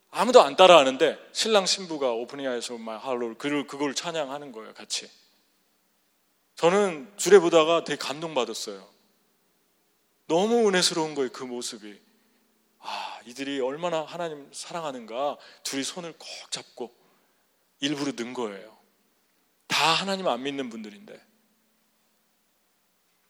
아무도 0.10 0.42
안 0.42 0.56
따라하는데 0.56 1.30
신랑 1.32 1.68
신부가 1.68 2.12
오프닝하에서 2.14 2.80
막 2.80 3.06
할로 3.06 3.38
그걸 3.38 3.68
그걸 3.68 3.94
찬양하는 3.94 4.52
거예요, 4.52 4.74
같이. 4.74 5.08
저는 6.60 7.10
주례 7.16 7.40
보다가 7.40 7.86
되게 7.86 7.98
감동받았어요. 7.98 8.86
너무 10.28 10.68
은혜스러운 10.68 11.16
거예요, 11.16 11.32
그 11.32 11.46
모습이. 11.46 11.98
아, 12.80 13.20
이들이 13.26 13.62
얼마나 13.62 14.02
하나님 14.02 14.46
사랑하는가 14.52 15.38
둘이 15.64 15.84
손을 15.84 16.12
꼭 16.18 16.28
잡고 16.52 16.94
일부러 17.80 18.12
는 18.12 18.34
거예요. 18.34 18.78
다 19.68 19.86
하나님 19.86 20.28
안 20.28 20.44
믿는 20.44 20.70
분들인데. 20.70 21.18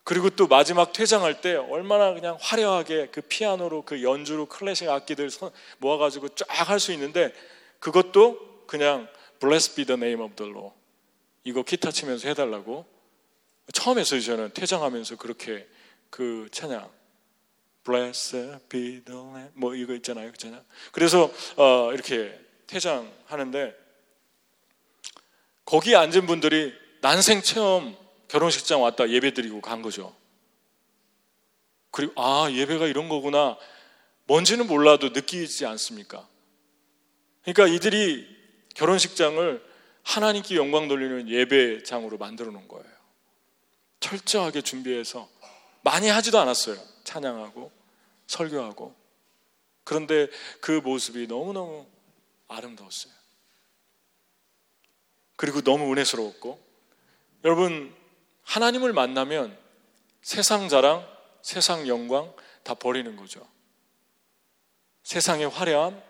그리고 0.03 0.31
또 0.31 0.47
마지막 0.47 0.91
퇴장할 0.91 1.39
때 1.39 1.53
얼마나 1.53 2.15
그냥 2.15 2.35
화려하게 2.41 3.09
그 3.11 3.21
피아노로 3.21 3.83
그 3.83 4.01
연주로 4.01 4.47
클래식 4.47 4.89
악기들 4.89 5.29
모아가지고 5.77 6.29
쫙 6.29 6.47
할 6.67 6.79
수 6.79 6.91
있는데 6.93 7.31
그것도 7.79 8.65
그냥 8.65 9.07
Blessed 9.39 9.75
be 9.75 9.85
the 9.85 10.01
name 10.01 10.19
of 10.23 10.35
the 10.35 10.51
Lord. 10.51 10.75
이거 11.43 11.61
기타 11.61 11.91
치면서 11.91 12.27
해달라고 12.27 12.97
처음에서 13.73 14.19
저는 14.19 14.53
퇴장하면서 14.53 15.17
그렇게 15.17 15.67
그 16.09 16.47
찬양 16.51 16.89
Blessed 17.83 18.59
be 18.69 19.03
the 19.03 19.19
Lamb 19.19 19.51
뭐 19.53 19.75
이거 19.75 19.93
있잖아요, 19.95 20.31
그잖아요. 20.31 20.63
그래서 20.91 21.31
어, 21.55 21.91
이렇게 21.93 22.37
퇴장하는데 22.67 23.75
거기 25.65 25.95
앉은 25.95 26.25
분들이 26.25 26.73
난생 27.01 27.41
처음 27.41 27.95
결혼식장 28.27 28.81
왔다 28.81 29.09
예배 29.09 29.33
드리고 29.33 29.61
간 29.61 29.81
거죠. 29.81 30.15
그리고 31.91 32.13
아 32.21 32.49
예배가 32.51 32.87
이런 32.87 33.09
거구나 33.09 33.57
뭔지는 34.25 34.67
몰라도 34.67 35.09
느끼지 35.09 35.65
않습니까? 35.65 36.27
그러니까 37.43 37.67
이들이 37.67 38.27
결혼식장을 38.75 39.63
하나님께 40.03 40.55
영광 40.55 40.87
돌리는 40.87 41.29
예배장으로 41.29 42.17
만들어 42.17 42.51
놓은 42.51 42.67
거예요. 42.67 42.98
철저하게 43.99 44.61
준비해서 44.61 45.29
많이 45.81 46.07
하지도 46.07 46.39
않았어요. 46.39 46.77
찬양하고 47.03 47.71
설교하고. 48.27 48.95
그런데 49.83 50.27
그 50.61 50.71
모습이 50.71 51.27
너무너무 51.27 51.87
아름다웠어요. 52.47 53.13
그리고 55.35 55.61
너무 55.61 55.91
은혜스러웠고. 55.91 56.59
여러분, 57.45 57.95
하나님을 58.43 58.93
만나면 58.93 59.57
세상 60.21 60.67
자랑, 60.69 61.07
세상 61.41 61.87
영광 61.87 62.33
다 62.63 62.73
버리는 62.73 63.15
거죠. 63.15 63.47
세상의 65.03 65.49
화려함, 65.49 66.01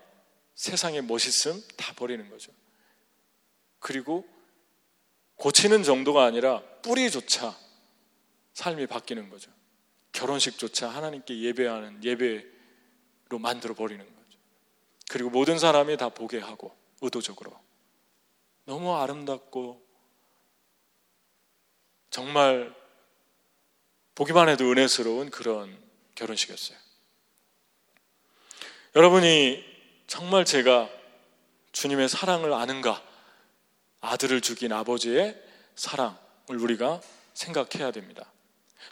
세상의 0.55 1.03
멋있음 1.03 1.63
다 1.77 1.93
버리는 1.93 2.27
거죠. 2.29 2.51
그리고 3.79 4.27
고치는 5.36 5.84
정도가 5.84 6.25
아니라 6.25 6.62
뿌리조차 6.81 7.55
삶이 8.60 8.88
바뀌는 8.88 9.30
거죠. 9.30 9.50
결혼식조차 10.12 10.89
하나님께 10.89 11.39
예배하는 11.39 12.04
예배로 12.04 13.39
만들어 13.39 13.74
버리는 13.74 14.06
거죠. 14.06 14.38
그리고 15.10 15.30
모든 15.30 15.58
사람이 15.58 15.96
다 15.96 16.10
보게 16.10 16.39
하고 16.39 16.75
의도적으로 17.00 17.58
너무 18.66 18.94
아름답고 18.98 19.82
정말 22.10 22.75
보기만 24.13 24.50
해도 24.50 24.70
은혜스러운 24.70 25.30
그런 25.30 25.82
결혼식이었어요. 26.16 26.78
여러분이 28.98 29.63
정말 30.06 30.44
제가 30.44 30.89
주님의 31.72 32.10
사랑을 32.10 32.51
아는가? 32.51 33.01
아들을 34.01 34.42
죽인 34.42 34.74
아버지의 34.74 35.42
사랑을 35.75 36.18
우리가 36.50 37.00
생각해야 37.34 37.92
됩니다. 37.92 38.30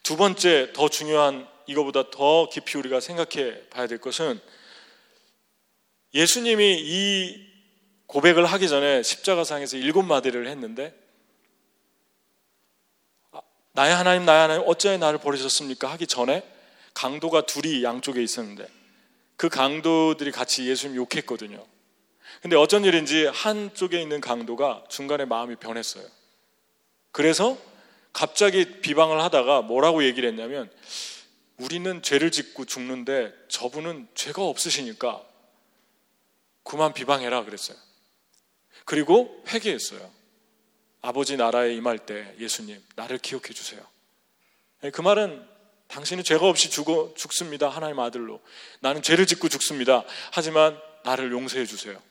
두 0.03 0.17
번째 0.17 0.71
더 0.73 0.89
중요한 0.89 1.47
이거보다 1.67 2.09
더 2.09 2.49
깊이 2.49 2.77
우리가 2.77 2.99
생각해 2.99 3.69
봐야 3.69 3.87
될 3.87 3.99
것은 3.99 4.39
예수님이 6.13 6.77
이 6.79 7.47
고백을 8.07 8.45
하기 8.45 8.69
전에 8.69 9.03
십자가상에서 9.03 9.77
일곱 9.77 10.03
마디를 10.03 10.47
했는데 10.47 10.97
아, 13.31 13.41
나의 13.73 13.93
하나님 13.93 14.25
나의 14.25 14.41
하나님 14.41 14.63
어찌하여 14.65 14.97
나를 14.97 15.19
버리셨습니까 15.19 15.91
하기 15.91 16.07
전에 16.07 16.43
강도가 16.93 17.45
둘이 17.45 17.83
양쪽에 17.83 18.23
있었는데 18.23 18.67
그 19.35 19.49
강도들이 19.49 20.31
같이 20.31 20.67
예수님 20.67 20.95
욕했거든요. 20.95 21.63
근데 22.41 22.55
어쩐 22.55 22.85
일인지 22.85 23.25
한쪽에 23.25 24.01
있는 24.01 24.21
강도가 24.21 24.83
중간에 24.89 25.25
마음이 25.25 25.57
변했어요. 25.57 26.05
그래서 27.11 27.57
갑자기 28.13 28.81
비방을 28.81 29.21
하다가 29.21 29.61
뭐라고 29.61 30.03
얘기를 30.03 30.29
했냐면 30.29 30.71
우리는 31.57 32.01
죄를 32.01 32.31
짓고 32.31 32.65
죽는데 32.65 33.33
저분은 33.49 34.07
죄가 34.15 34.43
없으시니까 34.43 35.23
그만 36.63 36.93
비방해라 36.93 37.45
그랬어요. 37.45 37.77
그리고 38.85 39.43
회개했어요. 39.47 40.17
아버지 41.01 41.37
나라에 41.37 41.73
임할 41.73 41.99
때 41.99 42.35
예수님 42.39 42.81
나를 42.95 43.17
기억해 43.17 43.53
주세요. 43.53 43.81
예, 44.83 44.91
그 44.91 45.01
말은 45.01 45.45
당신은 45.87 46.23
죄가 46.23 46.47
없이 46.47 46.69
죽어 46.69 47.13
죽습니다. 47.15 47.69
하나님 47.69 47.99
아들로. 47.99 48.41
나는 48.81 49.01
죄를 49.01 49.25
짓고 49.25 49.49
죽습니다. 49.49 50.03
하지만 50.31 50.79
나를 51.03 51.31
용서해 51.31 51.65
주세요. 51.65 52.01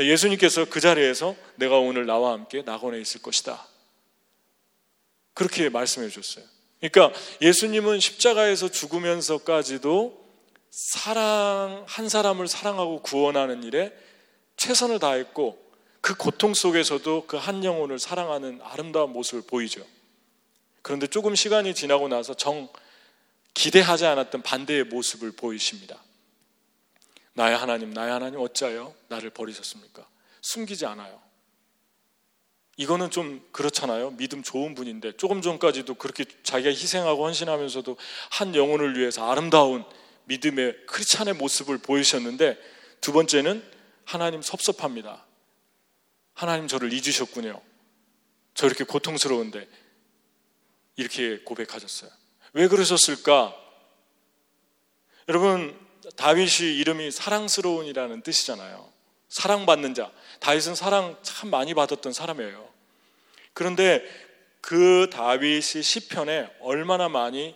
예, 0.00 0.06
예수님께서 0.06 0.66
그 0.66 0.80
자리에서 0.80 1.34
내가 1.56 1.78
오늘 1.78 2.06
나와 2.06 2.32
함께 2.32 2.62
낙원에 2.62 3.00
있을 3.00 3.22
것이다. 3.22 3.66
그렇게 5.36 5.68
말씀해 5.68 6.08
줬어요. 6.08 6.44
그러니까 6.80 7.18
예수님은 7.42 8.00
십자가에서 8.00 8.70
죽으면서까지도 8.70 10.26
사랑 10.70 11.84
한 11.86 12.08
사람을 12.08 12.48
사랑하고 12.48 13.02
구원하는 13.02 13.62
일에 13.62 13.92
최선을 14.56 14.98
다했고 14.98 15.62
그 16.00 16.16
고통 16.16 16.54
속에서도 16.54 17.26
그 17.26 17.36
한 17.36 17.64
영혼을 17.64 17.98
사랑하는 17.98 18.60
아름다운 18.62 19.12
모습을 19.12 19.42
보이죠. 19.46 19.84
그런데 20.80 21.06
조금 21.06 21.34
시간이 21.34 21.74
지나고 21.74 22.08
나서 22.08 22.32
정 22.32 22.68
기대하지 23.52 24.06
않았던 24.06 24.40
반대의 24.40 24.84
모습을 24.84 25.32
보이십니다. 25.32 26.02
나의 27.34 27.58
하나님, 27.58 27.90
나의 27.90 28.10
하나님 28.10 28.40
어찌하여 28.40 28.94
나를 29.08 29.30
버리셨습니까? 29.30 30.06
숨기지 30.40 30.86
않아요. 30.86 31.25
이거는 32.76 33.10
좀 33.10 33.46
그렇잖아요. 33.52 34.10
믿음 34.12 34.42
좋은 34.42 34.74
분인데 34.74 35.12
조금 35.16 35.40
전까지도 35.40 35.94
그렇게 35.94 36.24
자기가 36.42 36.70
희생하고 36.70 37.24
헌신하면서도 37.24 37.96
한 38.30 38.54
영혼을 38.54 38.98
위해서 38.98 39.30
아름다운 39.30 39.84
믿음의 40.24 40.86
크리스찬의 40.86 41.34
모습을 41.34 41.78
보이셨는데 41.78 42.58
두 43.00 43.12
번째는 43.12 43.64
하나님 44.04 44.42
섭섭합니다. 44.42 45.24
하나님 46.34 46.68
저를 46.68 46.92
잊으셨군요. 46.92 47.60
저 48.54 48.66
이렇게 48.66 48.84
고통스러운데 48.84 49.66
이렇게 50.96 51.38
고백하셨어요. 51.44 52.10
왜 52.52 52.68
그러셨을까? 52.68 53.54
여러분 55.28 55.78
다윗이 56.16 56.76
이름이 56.78 57.10
사랑스러운이라는 57.10 58.22
뜻이잖아요. 58.22 58.95
사랑받는 59.36 59.92
자. 59.92 60.10
다윗은 60.40 60.74
사랑 60.74 61.14
참 61.22 61.50
많이 61.50 61.74
받았던 61.74 62.14
사람이에요. 62.14 62.66
그런데 63.52 64.02
그 64.62 65.10
다윗이 65.12 65.82
시편에 65.82 66.50
얼마나 66.60 67.10
많이 67.10 67.54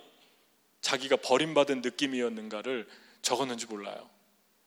자기가 0.81 1.15
버림받은 1.17 1.81
느낌이었는가를 1.81 2.87
적었는지 3.23 3.65
몰라요. 3.65 4.07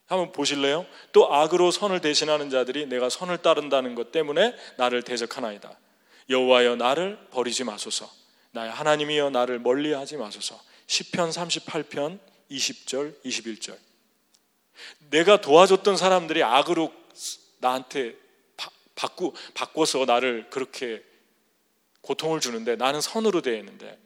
한번 0.07 0.33
보실래요? 0.33 0.87
또 1.13 1.33
악으로 1.33 1.71
선을 1.71 2.01
대신하는 2.01 2.51
자들이 2.51 2.87
내가 2.87 3.09
선을 3.09 3.39
따른다는 3.39 3.95
것 3.95 4.11
때문에 4.11 4.53
나를 4.77 5.03
대적하나이다. 5.03 5.79
여호와여 6.31 6.75
나를 6.77 7.29
버리지 7.31 7.63
마소서. 7.63 8.11
나의 8.51 8.73
하나님이여 8.73 9.31
나를 9.31 9.61
멀리하지 9.61 10.17
마소서. 10.17 10.61
시편 10.89 11.31
38편 11.31 12.19
20절 12.51 13.23
21절. 13.25 13.77
내가 15.11 15.41
도와줬던 15.41 15.97
사람들이 15.97 16.43
악으로 16.43 17.04
나한테 17.65 18.15
바, 18.95 19.09
꾸 19.09 19.33
바꿔서 19.55 20.05
나를 20.05 20.51
그렇게 20.51 21.03
고통을 22.03 22.41
주는데 22.41 22.77
나는 22.77 23.01
선으로 23.01 23.41
있는데 23.47 23.99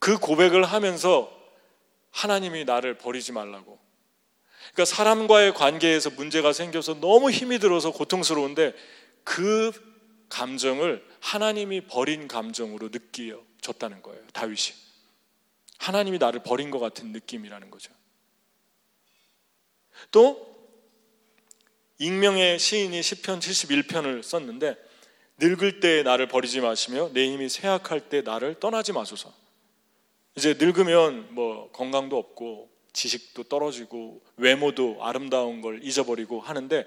그 0.00 0.18
고백을 0.18 0.64
하면서 0.64 1.32
하나님이 2.10 2.64
나를 2.64 2.98
버리지 2.98 3.32
말라고. 3.32 3.78
그러니까 4.72 4.84
사람과의 4.84 5.54
관계에서 5.54 6.10
문제가 6.10 6.52
생겨서 6.52 7.00
너무 7.00 7.30
힘이 7.30 7.58
들어서 7.58 7.92
고통스러운데 7.92 8.74
그 9.22 9.72
감정을 10.28 11.06
하나님이 11.20 11.82
버린 11.82 12.26
감정으로 12.28 12.88
느껴졌다는 12.88 14.02
거예요. 14.02 14.26
다윗이. 14.32 14.74
하나님이 15.78 16.18
나를 16.18 16.42
버린 16.42 16.70
것 16.70 16.78
같은 16.78 17.12
느낌이라는 17.12 17.70
거죠. 17.70 17.92
또 20.10 20.49
익명의 22.00 22.58
시인이 22.58 23.02
시편 23.02 23.40
71편을 23.40 24.22
썼는데 24.22 24.74
늙을 25.36 25.80
때 25.80 26.02
나를 26.02 26.28
버리지 26.28 26.60
마시며 26.62 27.10
내 27.12 27.26
힘이 27.26 27.50
쇠약할 27.50 28.08
때 28.08 28.22
나를 28.22 28.58
떠나지 28.58 28.92
마소서. 28.92 29.32
이제 30.34 30.54
늙으면 30.58 31.34
뭐 31.34 31.70
건강도 31.72 32.16
없고 32.16 32.70
지식도 32.94 33.44
떨어지고 33.44 34.22
외모도 34.38 34.96
아름다운 35.00 35.60
걸 35.60 35.84
잊어버리고 35.84 36.40
하는데 36.40 36.86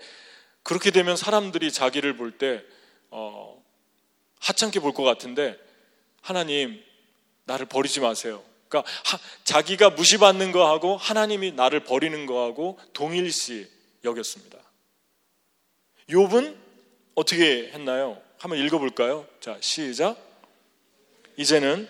그렇게 0.63 0.89
되면 0.89 1.15
사람들이 1.15 1.71
자기를 1.71 2.15
볼때 2.15 2.63
어, 3.11 3.63
하찮게 4.39 4.79
볼 4.79 4.93
것 4.93 5.03
같은데 5.03 5.59
하나님 6.21 6.83
나를 7.45 7.67
버리지 7.67 7.99
마세요. 7.99 8.43
그러니까 8.67 8.91
하, 9.05 9.19
자기가 9.43 9.91
무시받는 9.91 10.51
거하고 10.51 10.97
하나님이 10.97 11.51
나를 11.51 11.83
버리는 11.83 12.25
거하고 12.25 12.79
동일시 12.93 13.69
여겼습니다. 14.03 14.62
욥은 16.09 16.55
어떻게 17.15 17.69
했나요? 17.73 18.21
한번 18.37 18.59
읽어볼까요? 18.59 19.25
자 19.39 19.57
시작. 19.61 20.17
이제는 21.37 21.87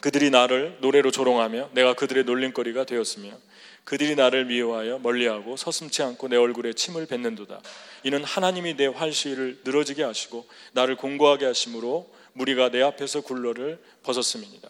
그들이 0.00 0.30
나를 0.30 0.78
노래로 0.80 1.10
조롱하며 1.10 1.70
내가 1.72 1.94
그들의 1.94 2.24
놀림거리가 2.24 2.84
되었으며 2.84 3.30
그들이 3.84 4.14
나를 4.14 4.44
미워하여 4.46 4.98
멀리하고 4.98 5.56
서슴치 5.56 6.02
않고 6.02 6.28
내 6.28 6.36
얼굴에 6.36 6.72
침을 6.72 7.06
뱉는도다. 7.06 7.60
이는 8.04 8.24
하나님이 8.24 8.76
내 8.76 8.86
활시를 8.86 9.60
늘어지게 9.64 10.02
하시고 10.02 10.46
나를 10.72 10.96
공고하게 10.96 11.46
하심으로 11.46 12.12
무리가 12.32 12.70
내 12.70 12.82
앞에서 12.82 13.20
굴러를 13.20 13.82
벗었음이니라. 14.02 14.68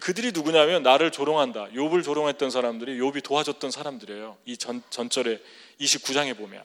그들이 0.00 0.32
누구냐면 0.32 0.82
나를 0.82 1.10
조롱한다. 1.10 1.68
욥을 1.74 2.02
조롱했던 2.02 2.50
사람들이 2.50 2.98
욥이 2.98 3.22
도와줬던 3.22 3.70
사람들이에요. 3.70 4.36
이 4.44 4.56
전, 4.56 4.82
전절에 4.90 5.40
29장에 5.80 6.36
보면. 6.36 6.62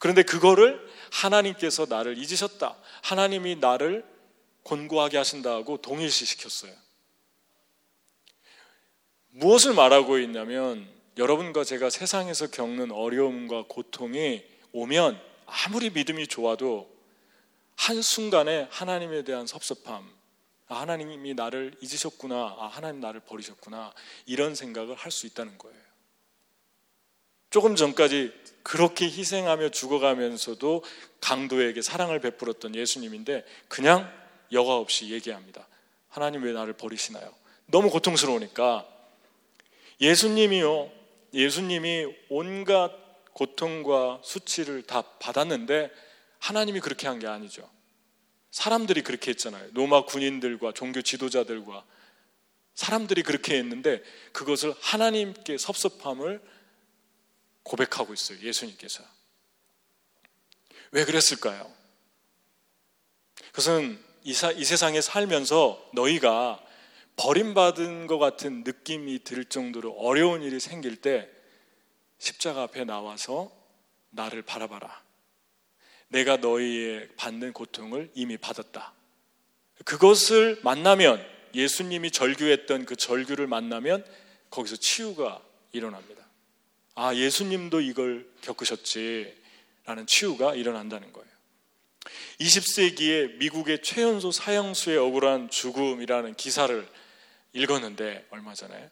그런데 0.00 0.22
그거를 0.22 0.80
하나님께서 1.12 1.86
나를 1.86 2.16
잊으셨다. 2.18 2.76
하나님이 3.02 3.56
나를 3.56 4.04
권고하게 4.64 5.18
하신다고 5.18 5.76
동일시 5.76 6.24
시켰어요. 6.24 6.72
무엇을 9.28 9.74
말하고 9.74 10.18
있냐면 10.18 10.88
여러분과 11.18 11.64
제가 11.64 11.90
세상에서 11.90 12.50
겪는 12.50 12.90
어려움과 12.90 13.64
고통이 13.68 14.42
오면 14.72 15.20
아무리 15.46 15.90
믿음이 15.90 16.26
좋아도 16.28 16.90
한순간에 17.76 18.68
하나님에 18.70 19.22
대한 19.22 19.46
섭섭함, 19.46 20.10
아, 20.68 20.80
하나님이 20.80 21.34
나를 21.34 21.74
잊으셨구나, 21.82 22.56
아, 22.58 22.70
하나님 22.72 23.00
나를 23.00 23.20
버리셨구나, 23.20 23.92
이런 24.26 24.54
생각을 24.54 24.94
할 24.94 25.12
수 25.12 25.26
있다는 25.26 25.58
거예요. 25.58 25.78
조금 27.50 27.74
전까지 27.74 28.39
그렇게 28.62 29.06
희생하며 29.06 29.70
죽어가면서도 29.70 30.84
강도에게 31.20 31.82
사랑을 31.82 32.20
베풀었던 32.20 32.74
예수님인데 32.74 33.44
그냥 33.68 34.10
여과 34.52 34.76
없이 34.76 35.10
얘기합니다. 35.10 35.66
하나님 36.08 36.42
왜 36.42 36.52
나를 36.52 36.72
버리시나요? 36.74 37.32
너무 37.66 37.90
고통스러우니까 37.90 38.86
예수님이요. 40.00 40.90
예수님이 41.34 42.06
온갖 42.28 42.92
고통과 43.32 44.20
수치를 44.24 44.82
다 44.82 45.02
받았는데 45.02 45.90
하나님이 46.38 46.80
그렇게 46.80 47.06
한 47.06 47.18
게 47.18 47.26
아니죠. 47.26 47.68
사람들이 48.50 49.02
그렇게 49.02 49.30
했잖아요. 49.30 49.70
로마 49.74 50.04
군인들과 50.04 50.72
종교 50.72 51.02
지도자들과 51.02 51.84
사람들이 52.74 53.22
그렇게 53.22 53.56
했는데 53.56 54.02
그것을 54.32 54.74
하나님께 54.80 55.56
섭섭함을 55.58 56.40
고백하고 57.70 58.12
있어요. 58.12 58.40
예수님께서. 58.40 59.04
왜 60.90 61.04
그랬을까요? 61.04 61.72
그것은 63.46 64.02
이, 64.24 64.34
사, 64.34 64.50
이 64.50 64.64
세상에 64.64 65.00
살면서 65.00 65.90
너희가 65.94 66.60
버림받은 67.14 68.08
것 68.08 68.18
같은 68.18 68.64
느낌이 68.64 69.22
들 69.22 69.44
정도로 69.44 69.92
어려운 69.92 70.42
일이 70.42 70.58
생길 70.58 70.96
때 70.96 71.30
십자가 72.18 72.62
앞에 72.62 72.84
나와서 72.84 73.52
나를 74.10 74.42
바라봐라. 74.42 75.02
내가 76.08 76.38
너희의 76.38 77.08
받는 77.16 77.52
고통을 77.52 78.10
이미 78.14 78.36
받았다. 78.36 78.92
그것을 79.84 80.58
만나면 80.64 81.24
예수님이 81.54 82.10
절규했던 82.10 82.84
그 82.84 82.96
절규를 82.96 83.46
만나면 83.46 84.04
거기서 84.50 84.76
치유가 84.76 85.40
일어납니다. 85.70 86.29
아, 86.94 87.14
예수님도 87.14 87.80
이걸 87.80 88.28
겪으셨지. 88.42 89.40
라는 89.84 90.06
치유가 90.06 90.54
일어난다는 90.54 91.12
거예요. 91.12 91.28
20세기에 92.40 93.38
미국의 93.38 93.82
최연소 93.82 94.30
사형수의 94.30 94.96
억울한 94.98 95.50
죽음이라는 95.50 96.34
기사를 96.36 96.88
읽었는데 97.52 98.26
얼마 98.30 98.54
전에 98.54 98.90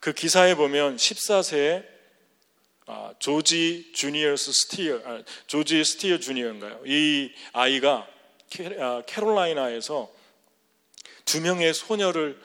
그 0.00 0.12
기사에 0.12 0.54
보면 0.54 0.96
14세의 0.96 1.86
아, 2.86 3.14
조지 3.18 3.92
주니어스 3.94 4.52
스티어, 4.52 5.00
아, 5.04 5.22
조지 5.46 5.84
스티어 5.84 6.18
주니어인가요? 6.18 6.82
이 6.86 7.32
아이가 7.52 8.06
캐, 8.50 8.66
아, 8.80 9.02
캐롤라이나에서 9.06 10.12
두 11.24 11.40
명의 11.40 11.72
소녀를 11.72 12.40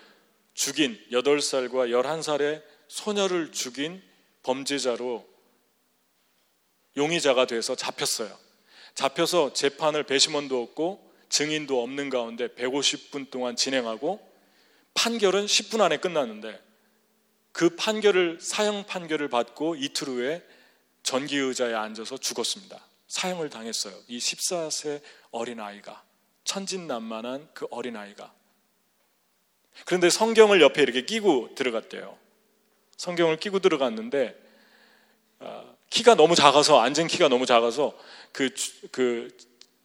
죽인 0.54 0.97
8살과 1.12 1.89
11살의 1.89 2.63
소녀를 2.88 3.52
죽인 3.52 4.02
범죄자로 4.49 5.27
용의자가 6.97 7.45
돼서 7.45 7.75
잡혔어요. 7.75 8.35
잡혀서 8.95 9.53
재판을 9.53 10.03
배심원도 10.03 10.59
없고 10.63 11.13
증인도 11.29 11.83
없는 11.83 12.09
가운데 12.09 12.47
150분 12.47 13.29
동안 13.29 13.55
진행하고 13.55 14.19
판결은 14.95 15.45
10분 15.45 15.81
안에 15.81 15.97
끝났는데 15.97 16.59
그 17.51 17.75
판결을 17.75 18.39
사형 18.41 18.85
판결을 18.88 19.27
받고 19.29 19.75
이틀 19.75 20.07
후에 20.07 20.43
전기 21.03 21.38
의자에 21.38 21.75
앉아서 21.75 22.17
죽었습니다. 22.17 22.83
사형을 23.07 23.51
당했어요. 23.51 23.93
이 24.07 24.17
14세 24.17 25.01
어린 25.29 25.59
아이가 25.59 26.03
천진난만한 26.43 27.49
그 27.53 27.67
어린 27.69 27.95
아이가 27.95 28.33
그런데 29.85 30.09
성경을 30.09 30.59
옆에 30.62 30.81
이렇게 30.81 31.05
끼고 31.05 31.53
들어갔대요. 31.53 32.29
성경을 32.99 33.38
끼고 33.38 33.59
들어갔는데 33.59 34.38
어, 35.39 35.75
키가 35.89 36.15
너무 36.15 36.35
작아서 36.35 36.81
앉은 36.81 37.07
키가 37.07 37.29
너무 37.29 37.45
작아서 37.45 37.97
그, 38.33 38.53
그 38.91 39.29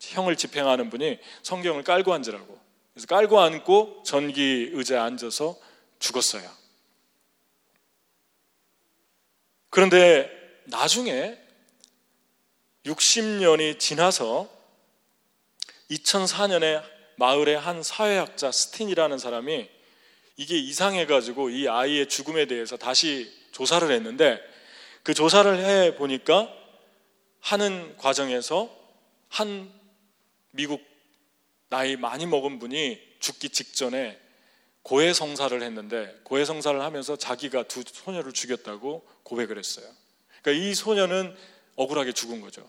형을 0.00 0.34
집행하는 0.34 0.90
분이 0.90 1.20
성경을 1.44 1.84
깔고 1.84 2.12
앉으라고 2.12 2.58
그래서 2.92 3.06
깔고 3.06 3.40
앉고 3.40 4.02
전기 4.04 4.70
의자에 4.72 4.98
앉아서 4.98 5.56
죽었어요. 6.00 6.50
그런데 9.70 10.28
나중에 10.64 11.38
60년이 12.84 13.78
지나서 13.78 14.48
2004년에 15.90 16.82
마을의 17.16 17.58
한 17.58 17.84
사회학자 17.84 18.50
스틴이라는 18.50 19.18
사람이 19.18 19.70
이게 20.36 20.58
이상해가지고 20.58 21.50
이 21.50 21.68
아이의 21.68 22.08
죽음에 22.08 22.46
대해서 22.46 22.76
다시 22.76 23.32
조사를 23.52 23.90
했는데 23.90 24.40
그 25.02 25.14
조사를 25.14 25.58
해 25.58 25.96
보니까 25.96 26.52
하는 27.40 27.96
과정에서 27.98 28.74
한 29.28 29.70
미국 30.50 30.82
나이 31.68 31.96
많이 31.96 32.26
먹은 32.26 32.58
분이 32.58 33.00
죽기 33.20 33.50
직전에 33.50 34.18
고해성사를 34.82 35.62
했는데 35.62 36.14
고해성사를 36.24 36.80
하면서 36.80 37.16
자기가 37.16 37.64
두 37.64 37.82
소녀를 37.86 38.32
죽였다고 38.32 39.06
고백을 39.22 39.58
했어요. 39.58 39.86
그러니까 40.42 40.64
이 40.64 40.74
소녀는 40.74 41.34
억울하게 41.76 42.12
죽은 42.12 42.40
거죠. 42.40 42.68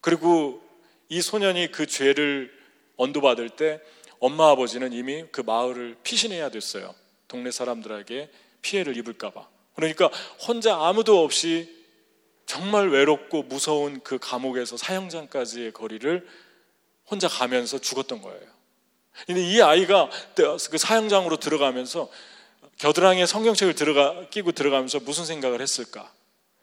그리고 0.00 0.62
이 1.08 1.20
소년이 1.20 1.70
그 1.70 1.86
죄를 1.86 2.52
언도받을 2.96 3.50
때 3.50 3.80
엄마 4.20 4.50
아버지는 4.50 4.92
이미 4.92 5.24
그 5.32 5.40
마을을 5.40 5.96
피신해야 6.02 6.50
됐어요. 6.50 6.94
동네 7.26 7.50
사람들에게 7.50 8.30
피해를 8.62 8.96
입을까봐. 8.96 9.48
그러니까 9.74 10.08
혼자 10.46 10.76
아무도 10.76 11.24
없이 11.24 11.74
정말 12.44 12.90
외롭고 12.90 13.44
무서운 13.44 14.00
그 14.00 14.18
감옥에서 14.18 14.76
사형장까지의 14.76 15.72
거리를 15.72 16.26
혼자 17.10 17.28
가면서 17.28 17.78
죽었던 17.78 18.20
거예요. 18.20 18.60
근데 19.26 19.42
이 19.42 19.60
아이가 19.62 20.10
그 20.34 20.78
사형장으로 20.78 21.38
들어가면서 21.38 22.10
겨드랑이에 22.78 23.26
성경책을 23.26 23.74
들어가 23.74 24.28
끼고 24.28 24.52
들어가면서 24.52 25.00
무슨 25.00 25.24
생각을 25.24 25.60
했을까? 25.60 26.12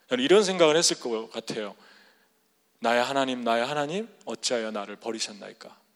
저는 0.10 0.24
이런 0.24 0.44
생각을 0.44 0.76
했을 0.78 1.00
것 1.00 1.30
같아요. 1.32 1.76
나의 2.80 3.04
하나님, 3.04 3.44
나의 3.44 3.66
하나님, 3.66 4.08
어찌하여 4.26 4.72
나를 4.72 4.96
버리셨나이까? 4.98 5.87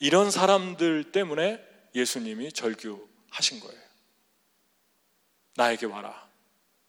이런 0.00 0.30
사람들 0.30 1.12
때문에 1.12 1.62
예수님이 1.94 2.52
절규하신 2.52 3.60
거예요. 3.60 3.80
나에게 5.56 5.86
와라. 5.86 6.28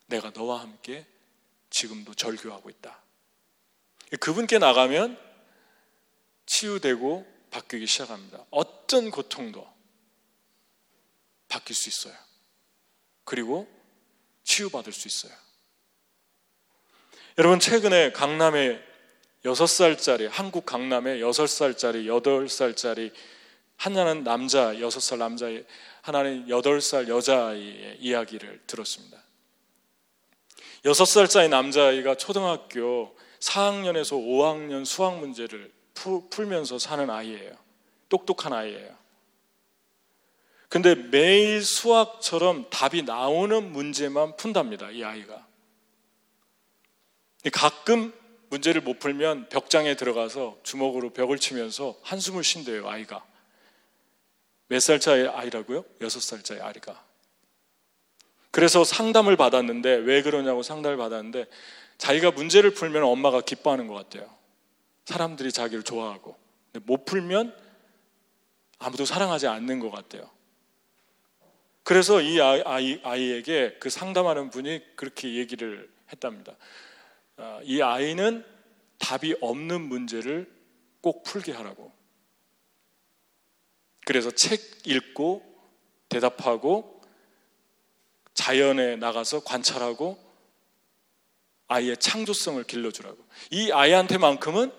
내가 0.08 0.32
너와 0.32 0.62
함께 0.62 1.06
지금도 1.70 2.14
절규하고 2.14 2.70
있다. 2.70 3.02
그분께 4.20 4.60
나가면 4.60 5.20
치유되고 6.46 7.26
바뀌기 7.52 7.88
시작합니다. 7.88 8.46
어떤 8.50 9.12
고통도 9.12 9.68
바뀔 11.48 11.76
수 11.76 11.90
있어요. 11.90 12.16
그리고 13.24 13.68
치유받을 14.44 14.94
수 14.94 15.08
있어요. 15.08 15.34
여러분, 17.38 17.60
최근에 17.60 18.12
강남에 18.12 18.82
6살짜리, 19.46 20.28
한국 20.30 20.66
강남에 20.66 21.20
6살짜리, 21.20 22.06
8살짜리, 22.08 23.12
하나는 23.78 24.24
남자, 24.24 24.74
6살 24.74 25.18
남자, 25.18 25.46
하나는 26.02 26.48
8살 26.48 27.08
여자아이의 27.08 27.98
이야기를 28.00 28.64
들었습니다. 28.66 29.18
6살짜리 30.84 31.50
남자아이가 31.50 32.16
초등학교 32.16 33.16
4학년에서 33.40 34.14
5학년 34.14 34.84
수학 34.84 35.20
문제를 35.20 35.72
풀면서 36.30 36.80
사는 36.80 37.08
아이예요. 37.10 37.56
똑똑한 38.10 38.54
아이예요. 38.54 38.96
근데 40.70 40.96
매일 40.96 41.64
수학처럼 41.64 42.66
답이 42.70 43.04
나오는 43.04 43.72
문제만 43.72 44.36
푼답니다. 44.38 44.90
이 44.90 45.04
아이가. 45.04 45.46
가끔 47.52 48.14
문제를 48.50 48.82
못 48.82 49.00
풀면 49.00 49.50
벽장에 49.50 49.96
들어가서 49.96 50.60
주먹으로 50.64 51.12
벽을 51.12 51.40
치면서 51.40 51.98
한숨을 52.04 52.44
쉰대요, 52.44 52.88
아이가. 52.88 53.26
몇 54.68 54.80
살짜리 54.80 55.28
아이라고요? 55.28 55.86
여섯 56.02 56.22
살짜리 56.22 56.62
아이가. 56.62 57.04
그래서 58.52 58.84
상담을 58.84 59.36
받았는데 59.36 59.96
왜 59.96 60.22
그러냐고 60.22 60.64
상담을 60.64 60.98
받았는데 60.98 61.46
자기가 61.98 62.32
문제를 62.32 62.74
풀면 62.74 63.04
엄마가 63.04 63.42
기뻐하는 63.42 63.88
것 63.88 63.94
같아요. 63.94 64.34
사람들이 65.06 65.52
자기를 65.52 65.84
좋아하고. 65.84 66.36
못 66.84 67.06
풀면 67.06 67.56
아무도 68.80 69.06
사랑하지 69.06 69.48
않는 69.48 69.80
것 69.80 69.92
같아요. 69.92 70.30
그래서 71.84 72.20
이 72.20 72.42
아이, 72.42 73.00
아이, 73.04 73.32
에게 73.32 73.76
그 73.80 73.90
상담하는 73.90 74.50
분이 74.50 74.82
그렇게 74.96 75.36
얘기를 75.36 75.90
했답니다. 76.12 76.56
아, 77.38 77.60
이 77.64 77.82
아이는 77.82 78.46
답이 79.00 79.36
없는 79.42 79.82
문제를 79.82 80.52
꼭 81.02 81.24
풀게 81.24 81.52
하라고. 81.52 81.92
그래서 84.06 84.32
책 84.32 84.88
읽고 84.88 85.44
대답하고 86.10 87.02
자연에 88.34 88.96
나가서 88.96 89.44
관찰하고 89.44 90.24
아이의 91.68 91.98
창조성을 91.98 92.64
길러주라고. 92.64 93.18
이 93.52 93.72
아이한테만큼은 93.72 94.72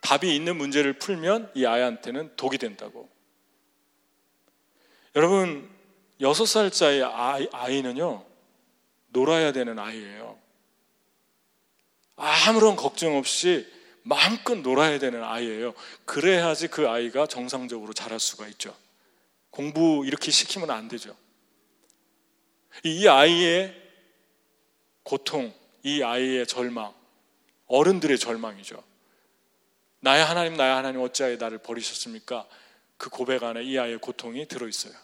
답이 0.00 0.34
있는 0.34 0.56
문제를 0.56 0.94
풀면 0.94 1.52
이 1.54 1.66
아이한테는 1.66 2.36
독이 2.36 2.58
된다고. 2.58 3.08
여러분, 5.14 5.68
여섯 6.20 6.46
살짜리 6.46 7.02
아이, 7.02 7.48
아이는요, 7.52 8.24
놀아야 9.08 9.52
되는 9.52 9.78
아이예요. 9.78 10.38
아무런 12.18 12.76
걱정 12.76 13.16
없이 13.16 13.66
마음껏 14.02 14.56
놀아야 14.56 14.98
되는 14.98 15.22
아이예요. 15.22 15.72
그래야지 16.04 16.68
그 16.68 16.88
아이가 16.88 17.26
정상적으로 17.26 17.92
자랄 17.92 18.18
수가 18.18 18.48
있죠. 18.48 18.76
공부 19.50 20.02
이렇게 20.04 20.30
시키면 20.30 20.70
안 20.70 20.88
되죠. 20.88 21.16
이 22.84 23.06
아이의 23.06 23.74
고통, 25.04 25.54
이 25.82 26.02
아이의 26.02 26.46
절망, 26.46 26.92
어른들의 27.66 28.18
절망이죠. 28.18 28.82
나의 30.00 30.24
하나님, 30.24 30.54
나의 30.54 30.74
하나님, 30.74 31.00
어찌하여 31.00 31.36
나를 31.36 31.58
버리셨습니까? 31.58 32.46
그 32.96 33.10
고백 33.10 33.42
안에 33.42 33.62
이 33.62 33.78
아이의 33.78 33.98
고통이 33.98 34.46
들어있어요. 34.46 34.94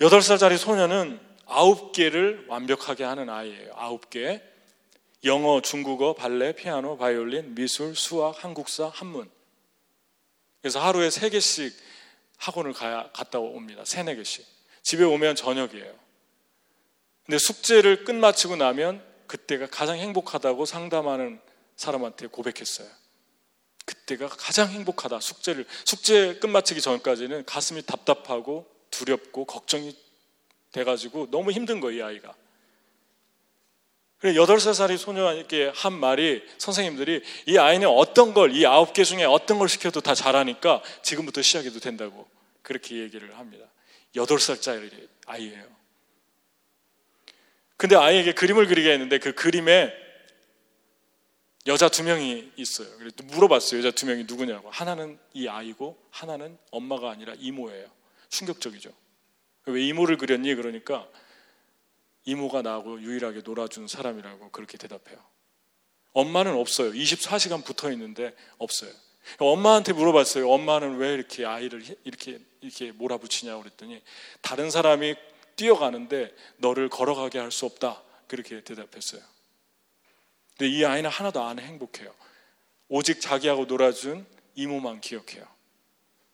8살짜리 0.00 0.56
소녀는 0.56 1.29
아홉 1.50 1.92
개를 1.92 2.46
완벽하게 2.48 3.04
하는 3.04 3.28
아이예요. 3.28 3.72
아홉 3.74 4.08
개. 4.10 4.40
영어, 5.24 5.60
중국어, 5.60 6.14
발레, 6.14 6.54
피아노, 6.54 6.96
바이올린, 6.96 7.54
미술, 7.54 7.94
수학, 7.94 8.42
한국사, 8.42 8.88
한문. 8.88 9.30
그래서 10.62 10.80
하루에 10.80 11.10
세 11.10 11.28
개씩 11.28 11.74
학원을 12.38 12.72
가야, 12.72 13.10
갔다 13.12 13.38
옵니다. 13.38 13.84
세네 13.84 14.14
개씩. 14.16 14.46
집에 14.82 15.04
오면 15.04 15.36
저녁이에요. 15.36 15.94
근데 17.26 17.38
숙제를 17.38 18.04
끝마치고 18.04 18.56
나면 18.56 19.04
그때가 19.26 19.68
가장 19.68 19.98
행복하다고 19.98 20.64
상담하는 20.64 21.40
사람한테 21.76 22.28
고백했어요. 22.28 22.88
그때가 23.84 24.28
가장 24.28 24.68
행복하다. 24.68 25.20
숙제를 25.20 25.66
숙제 25.84 26.38
끝마치기 26.40 26.80
전까지는 26.80 27.44
가슴이 27.44 27.82
답답하고 27.82 28.66
두렵고 28.90 29.44
걱정이 29.44 29.96
돼가지고 30.72 31.30
너무 31.30 31.50
힘든 31.50 31.80
거예요, 31.80 31.98
이 31.98 32.02
아이가. 32.02 32.34
그래 34.18 34.36
여덟 34.36 34.60
살짜리 34.60 34.98
소녀에게 34.98 35.72
한 35.74 35.94
말이 35.94 36.42
선생님들이 36.58 37.22
이 37.46 37.56
아이는 37.56 37.88
어떤 37.88 38.34
걸 38.34 38.50
이 38.52 38.66
아홉 38.66 38.92
개 38.92 39.02
중에 39.02 39.24
어떤 39.24 39.58
걸 39.58 39.66
시켜도 39.68 40.02
다 40.02 40.14
잘하니까 40.14 40.82
지금부터 41.02 41.40
시작해도 41.40 41.80
된다고 41.80 42.28
그렇게 42.62 42.96
얘기를 42.98 43.38
합니다. 43.38 43.64
여덟 44.16 44.38
살짜리 44.38 44.90
아이예요. 45.24 45.64
근데 47.78 47.96
아이에게 47.96 48.34
그림을 48.34 48.66
그리게 48.66 48.92
했는데 48.92 49.18
그 49.18 49.32
그림에 49.32 49.90
여자 51.66 51.88
두 51.88 52.04
명이 52.04 52.52
있어요. 52.56 52.88
그래서 52.98 53.16
물어봤어요. 53.22 53.80
여자 53.80 53.90
두 53.90 54.04
명이 54.04 54.24
누구냐고. 54.24 54.68
하나는 54.70 55.18
이 55.32 55.48
아이고 55.48 55.96
하나는 56.10 56.58
엄마가 56.70 57.10
아니라 57.10 57.32
이모예요. 57.38 57.86
충격적이죠. 58.28 58.90
왜 59.66 59.82
이모를 59.86 60.16
그렸니? 60.16 60.54
그러니까 60.54 61.08
이모가 62.24 62.62
나하고 62.62 63.00
유일하게 63.00 63.42
놀아준 63.42 63.88
사람이라고 63.88 64.50
그렇게 64.50 64.78
대답해요. 64.78 65.18
엄마는 66.12 66.54
없어요. 66.54 66.92
24시간 66.92 67.64
붙어 67.64 67.90
있는데 67.92 68.34
없어요. 68.58 68.90
엄마한테 69.38 69.92
물어봤어요. 69.92 70.50
엄마는 70.50 70.96
왜 70.96 71.14
이렇게 71.14 71.44
아이를 71.44 71.84
이렇게 72.04 72.40
이렇게 72.60 72.92
몰아붙이냐고 72.92 73.62
그랬더니 73.62 74.02
다른 74.40 74.70
사람이 74.70 75.14
뛰어가는데 75.56 76.34
너를 76.56 76.88
걸어가게 76.88 77.38
할 77.38 77.50
수 77.50 77.66
없다. 77.66 78.02
그렇게 78.26 78.62
대답했어요. 78.62 79.20
근데 80.56 80.68
이 80.72 80.84
아이는 80.84 81.10
하나도 81.10 81.42
안 81.42 81.58
행복해요. 81.58 82.14
오직 82.88 83.20
자기하고 83.20 83.66
놀아준 83.66 84.26
이모만 84.54 85.00
기억해요. 85.00 85.44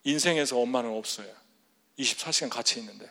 인생에서 0.04 0.58
엄마는 0.58 0.90
없어요. 0.90 1.32
24시간 1.98 2.48
같이 2.48 2.80
있는데. 2.80 3.10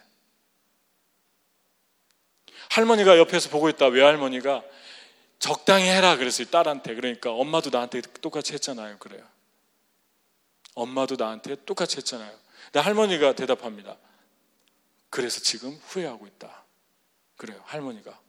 할머니가 2.69 3.17
옆에서 3.17 3.49
보고 3.49 3.69
있다 3.69 3.87
외할머니가 3.87 4.63
적당히 5.39 5.87
해라 5.87 6.17
그랬어요 6.17 6.47
딸한테. 6.47 6.95
그러니까 6.95 7.31
엄마도 7.31 7.69
나한테 7.69 8.01
똑같이 8.21 8.53
했잖아요 8.53 8.97
그래요. 8.99 9.23
엄마도 10.73 11.15
나한테 11.17 11.55
똑같이 11.65 11.97
했잖아요. 11.97 12.31
근데 12.65 12.79
할머니가 12.79 13.33
대답합니다. 13.33 13.97
그래서 15.09 15.39
지금 15.41 15.79
후회하고 15.87 16.27
있다. 16.27 16.65
그래요 17.37 17.61
할머니가. 17.65 18.19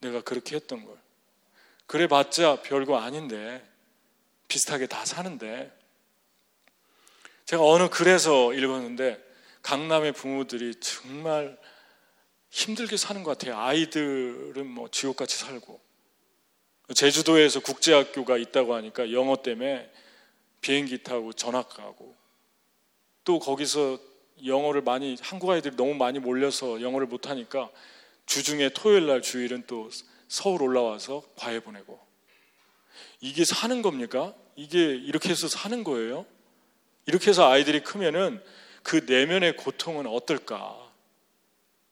내가 0.00 0.22
그렇게 0.22 0.56
했던 0.56 0.84
걸. 0.84 0.96
그래 1.86 2.06
봤자 2.06 2.62
별거 2.62 2.98
아닌데 2.98 3.66
비슷하게 4.48 4.86
다 4.86 5.04
사는데. 5.04 5.76
제가 7.44 7.62
어느 7.64 7.88
글에서 7.88 8.52
읽었는데 8.52 9.24
강남의 9.62 10.12
부모들이 10.12 10.74
정말 10.80 11.58
힘들게 12.50 12.96
사는 12.96 13.22
것 13.22 13.36
같아요. 13.36 13.58
아이들은 13.58 14.66
뭐 14.66 14.88
지옥같이 14.90 15.36
살고. 15.38 15.80
제주도에서 16.94 17.60
국제학교가 17.60 18.38
있다고 18.38 18.74
하니까 18.74 19.12
영어 19.12 19.36
때문에 19.36 19.90
비행기 20.60 21.02
타고 21.02 21.32
전학 21.32 21.68
가고 21.68 22.16
또 23.24 23.38
거기서 23.38 23.98
영어를 24.46 24.80
많이 24.82 25.16
한국 25.20 25.50
아이들이 25.50 25.76
너무 25.76 25.94
많이 25.94 26.18
몰려서 26.18 26.80
영어를 26.80 27.06
못 27.06 27.28
하니까 27.28 27.70
주중에 28.24 28.70
토요일 28.70 29.06
날 29.06 29.20
주일은 29.20 29.64
또 29.66 29.90
서울 30.28 30.62
올라와서 30.62 31.22
과외 31.36 31.60
보내고 31.60 31.98
이게 33.20 33.44
사는 33.44 33.82
겁니까? 33.82 34.34
이게 34.56 34.78
이렇게 34.78 35.28
해서 35.28 35.48
사는 35.48 35.84
거예요? 35.84 36.24
이렇게 37.06 37.30
해서 37.30 37.48
아이들이 37.50 37.82
크면은 37.82 38.42
그 38.82 39.04
내면의 39.06 39.56
고통은 39.56 40.06
어떨까? 40.06 40.87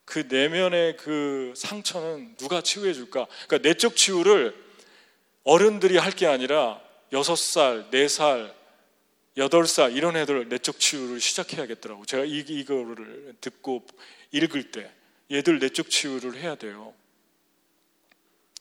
그 0.07 0.21
내면의 0.21 0.97
그 0.97 1.53
상처는 1.55 2.37
누가 2.37 2.63
치유해 2.63 2.95
줄까? 2.95 3.27
그러니까 3.49 3.69
내적 3.69 3.97
치유를 3.97 4.57
어른들이 5.45 5.99
할 5.99 6.13
게 6.13 6.27
아니라 6.27 6.81
여섯 7.13 7.37
살, 7.37 7.91
네 7.91 8.09
살, 8.09 8.55
여덟 9.37 9.67
살 9.67 9.93
이런 9.93 10.17
애들 10.17 10.49
내적 10.49 10.81
치유를 10.81 11.21
시작해야겠더라고. 11.21 12.07
제가 12.07 12.25
이, 12.25 12.39
이거를 12.39 13.37
듣고 13.41 13.85
읽을 14.33 14.71
때 14.71 14.91
얘들 15.31 15.59
내적 15.59 15.91
치유를 15.91 16.37
해야 16.37 16.55
돼요. 16.55 16.95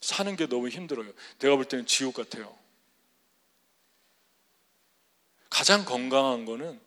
사는 0.02 0.36
게 0.36 0.48
너무 0.48 0.68
힘들어요. 0.70 1.12
내가 1.40 1.56
볼 1.56 1.66
때는 1.66 1.86
지옥 1.86 2.16
같아요. 2.16 2.56
가장 5.50 5.86
건강한 5.86 6.46
거는 6.46 6.80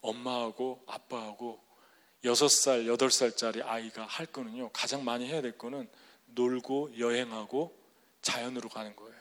엄마하고 0.00 0.82
아빠하고 0.86 1.67
여섯 2.24 2.48
살, 2.48 2.86
여덟 2.86 3.10
살짜리 3.10 3.62
아이가 3.62 4.04
할 4.04 4.26
거는요, 4.26 4.70
가장 4.72 5.04
많이 5.04 5.26
해야 5.26 5.40
될 5.40 5.56
거는 5.56 5.88
놀고 6.26 6.98
여행하고 6.98 7.76
자연으로 8.22 8.68
가는 8.68 8.94
거예요. 8.96 9.14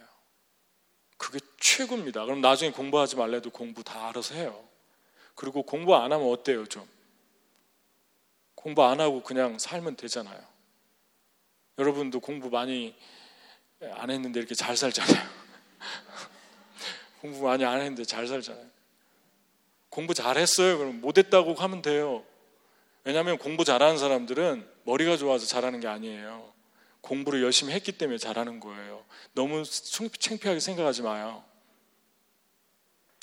그게 1.17 1.39
최고입니다. 1.59 2.25
그럼 2.25 2.41
나중에 2.41 2.71
공부하지 2.71 3.15
말래도 3.15 3.49
공부 3.49 3.83
다 3.83 4.07
알아서 4.07 4.35
해요. 4.35 4.67
그리고 5.35 5.63
공부 5.63 5.95
안 5.95 6.11
하면 6.11 6.29
어때요, 6.29 6.65
좀? 6.65 6.87
공부 8.55 8.83
안 8.83 8.99
하고 8.99 9.21
그냥 9.21 9.59
살면 9.59 9.95
되잖아요. 9.95 10.41
여러분도 11.77 12.19
공부 12.19 12.49
많이 12.49 12.95
안 13.81 14.09
했는데 14.09 14.39
이렇게 14.39 14.55
잘 14.55 14.75
살잖아요. 14.75 15.27
공부 17.21 17.43
많이 17.43 17.63
안 17.63 17.79
했는데 17.79 18.03
잘 18.03 18.27
살잖아요. 18.27 18.65
공부 19.89 20.13
잘 20.13 20.37
했어요. 20.37 20.77
그럼 20.79 21.01
못했다고 21.01 21.53
하면 21.53 21.81
돼요. 21.83 22.25
왜냐하면 23.07 23.37
공부 23.37 23.63
잘하는 23.63 23.97
사람들은 23.97 24.67
머리가 24.83 25.15
좋아서 25.15 25.45
잘하는 25.45 25.79
게 25.79 25.87
아니에요. 25.87 26.51
공부를 26.99 27.41
열심히 27.41 27.73
했기 27.73 27.93
때문에 27.93 28.17
잘하는 28.17 28.59
거예요. 28.59 29.05
너무 29.31 29.63
창피하게 29.63 30.59
생각하지 30.59 31.03
마요. 31.03 31.41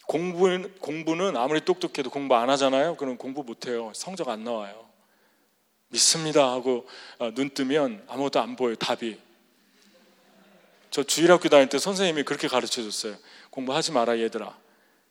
공부는, 0.07 0.79
공부는 0.79 1.37
아무리 1.37 1.63
똑똑해도 1.63 2.09
공부 2.09 2.35
안 2.35 2.49
하잖아요. 2.49 2.97
그럼 2.97 3.19
공부 3.19 3.45
못 3.45 3.67
해요. 3.67 3.93
성적 3.95 4.31
안 4.31 4.43
나와요. 4.43 4.89
믿습니다 5.89 6.51
하고 6.51 6.89
어, 7.19 7.35
눈 7.35 7.51
뜨면 7.51 8.07
아무것도 8.09 8.41
안 8.41 8.57
보여요. 8.57 8.77
답이. 8.77 9.21
저 10.91 11.03
주일학교 11.03 11.51
다닐 11.51 11.69
때 11.69 11.79
선생님이 11.79 12.23
그렇게 12.23 12.49
가르쳐 12.49 12.83
줬어요. 12.83 13.17
공부하지 13.51 13.93
마라 13.93 14.19
얘들아. 14.19 14.57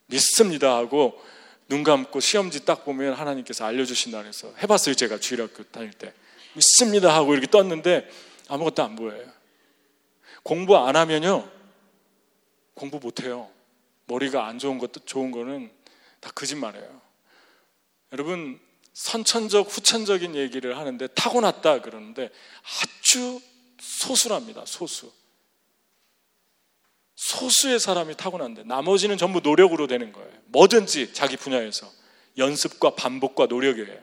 믿습니다 0.06 0.74
하고 0.74 1.22
눈 1.68 1.82
감고 1.82 2.20
시험지 2.20 2.64
딱 2.64 2.84
보면 2.84 3.14
하나님께서 3.14 3.64
알려주신다 3.64 4.20
그래서 4.22 4.52
해봤어요 4.62 4.94
제가 4.94 5.18
주일학교 5.18 5.62
다닐 5.64 5.92
때. 5.92 6.12
믿습니다 6.54 7.14
하고 7.14 7.32
이렇게 7.32 7.46
떴는데 7.46 8.08
아무것도 8.48 8.82
안 8.82 8.96
보여요. 8.96 9.26
공부 10.42 10.76
안 10.76 10.96
하면요 10.96 11.50
공부 12.74 12.98
못해요. 12.98 13.50
머리가 14.06 14.46
안 14.46 14.58
좋은 14.58 14.78
것도 14.78 15.00
좋은 15.04 15.30
거는 15.30 15.70
다 16.20 16.30
거짓말이에요. 16.34 17.00
여러분 18.12 18.60
선천적 18.92 19.76
후천적인 19.76 20.36
얘기를 20.36 20.78
하는데 20.78 21.06
타고났다 21.08 21.80
그러는데 21.80 22.30
아주 22.62 23.40
소수랍니다 23.80 24.62
소수 24.66 25.12
소수의 27.16 27.78
사람이 27.78 28.16
타고난데 28.16 28.64
나머지는 28.64 29.16
전부 29.16 29.40
노력으로 29.40 29.86
되는 29.86 30.12
거예요. 30.12 30.30
뭐든지 30.46 31.12
자기 31.14 31.36
분야에서 31.36 31.90
연습과 32.38 32.94
반복과 32.94 33.46
노력이에요. 33.46 33.98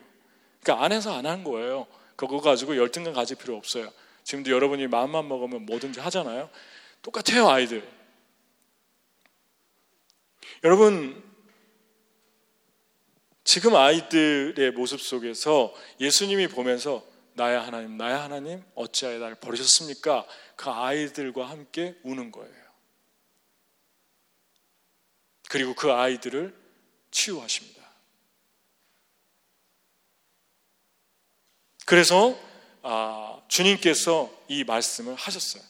그러니까 0.62 0.86
안 0.86 0.91
해서 0.91 1.13
안 1.13 1.26
하는 1.26 1.43
거예요. 1.43 1.88
그거 2.15 2.39
가지고 2.39 2.78
열등감 2.78 3.13
가질 3.13 3.38
필요 3.38 3.58
없어요. 3.58 3.91
지금도 4.24 4.52
여러분이 4.52 4.88
마음만 4.88 5.28
먹으면 5.28 5.65
뭐든지 5.65 6.00
하잖아요. 6.00 6.50
똑같아요, 7.02 7.50
아이들. 7.50 7.88
여러분, 10.63 11.21
지금 13.43 13.76
아이들의 13.76 14.71
모습 14.71 15.02
속에서 15.02 15.74
예수님이 16.00 16.47
보면서 16.47 17.04
나야 17.34 17.65
하나님, 17.65 17.97
나야 17.97 18.21
하나님, 18.21 18.63
어찌하여 18.76 19.17
나를 19.17 19.36
버리셨습니까? 19.36 20.26
그 20.56 20.69
아이들과 20.69 21.50
함께 21.50 21.95
우는 22.04 22.32
거예요. 22.32 22.61
그리고 25.52 25.74
그 25.74 25.92
아이들을 25.92 26.56
치유하십니다. 27.12 27.82
그래서 31.86 32.40
아, 32.84 33.42
주님께서 33.50 34.32
이 34.48 34.64
말씀을 34.64 35.14
하셨어요. 35.16 35.62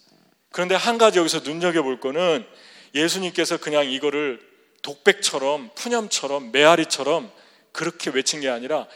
그런데 0.52 0.76
한 0.76 1.00
가지 1.00 1.18
여기서 1.18 1.40
눈여겨볼 1.40 2.00
거는 2.00 2.46
예수님께서 2.94 3.58
그냥 3.58 3.90
이거를 3.90 4.48
독백처럼 4.84 5.72
푸념처럼 5.74 6.52
메아리처럼 6.52 7.32
그렇게 7.72 8.12
외친 8.12 8.42
게 8.42 8.50
아니라 8.50 8.88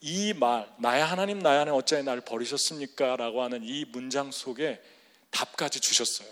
이 0.00 0.32
말, 0.32 0.68
나의 0.80 1.04
하나님, 1.04 1.38
나의 1.38 1.60
하나님 1.60 1.78
어찌하여 1.78 2.02
나를 2.02 2.22
버리셨습니까? 2.22 3.14
라고 3.14 3.44
하는 3.44 3.62
이 3.62 3.84
문장 3.84 4.32
속에 4.32 4.82
답까지 5.30 5.78
주셨어요. 5.78 6.28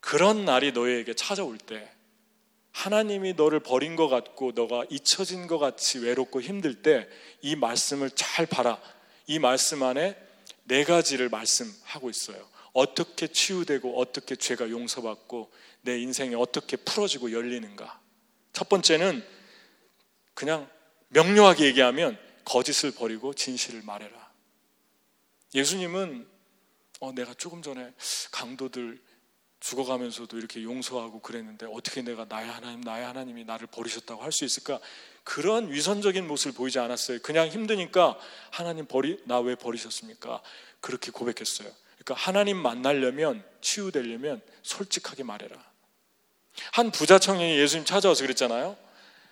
그런 0.00 0.46
날이 0.46 0.72
너에게 0.72 1.12
찾아올 1.12 1.58
때 1.58 1.94
하나님이 2.74 3.32
너를 3.34 3.60
버린 3.60 3.96
것 3.96 4.08
같고 4.08 4.52
너가 4.54 4.84
잊혀진 4.90 5.46
것 5.46 5.58
같이 5.58 5.98
외롭고 5.98 6.40
힘들 6.42 6.82
때 6.82 7.08
이 7.44 7.56
말씀을 7.56 8.10
잘 8.10 8.46
봐라. 8.46 8.80
이 9.26 9.38
말씀 9.38 9.82
안에 9.82 10.16
네 10.64 10.82
가지를 10.82 11.28
말씀하고 11.28 12.08
있어요. 12.08 12.48
어떻게 12.72 13.26
치유되고 13.26 14.00
어떻게 14.00 14.34
죄가 14.34 14.70
용서받고 14.70 15.52
내 15.82 15.98
인생이 16.00 16.34
어떻게 16.36 16.78
풀어지고 16.78 17.32
열리는가. 17.32 18.00
첫 18.54 18.70
번째는 18.70 19.22
그냥 20.32 20.70
명료하게 21.08 21.66
얘기하면 21.66 22.18
거짓을 22.46 22.92
버리고 22.92 23.34
진실을 23.34 23.82
말해라. 23.82 24.32
예수님은 25.54 26.26
어, 27.00 27.12
내가 27.12 27.34
조금 27.34 27.60
전에 27.60 27.92
강도들 28.32 29.02
죽어가면서도 29.64 30.36
이렇게 30.36 30.62
용서하고 30.62 31.20
그랬는데 31.20 31.66
어떻게 31.72 32.02
내가 32.02 32.26
나의 32.28 32.50
하나님, 32.50 32.82
나의 32.82 33.06
하나님이 33.06 33.44
나를 33.44 33.66
버리셨다고 33.68 34.22
할 34.22 34.30
수 34.30 34.44
있을까? 34.44 34.78
그런 35.22 35.72
위선적인 35.72 36.26
모습을 36.26 36.52
보이지 36.52 36.78
않았어요. 36.78 37.20
그냥 37.22 37.48
힘드니까 37.48 38.18
하나님 38.50 38.84
버리, 38.86 39.20
나 39.24 39.40
왜 39.40 39.54
버리셨습니까? 39.54 40.42
그렇게 40.80 41.10
고백했어요. 41.10 41.70
그러니까 41.98 42.14
하나님 42.14 42.58
만나려면, 42.58 43.42
치유되려면 43.62 44.42
솔직하게 44.62 45.22
말해라. 45.22 45.56
한 46.72 46.90
부자 46.90 47.18
청년이 47.18 47.58
예수님 47.58 47.86
찾아와서 47.86 48.22
그랬잖아요. 48.22 48.76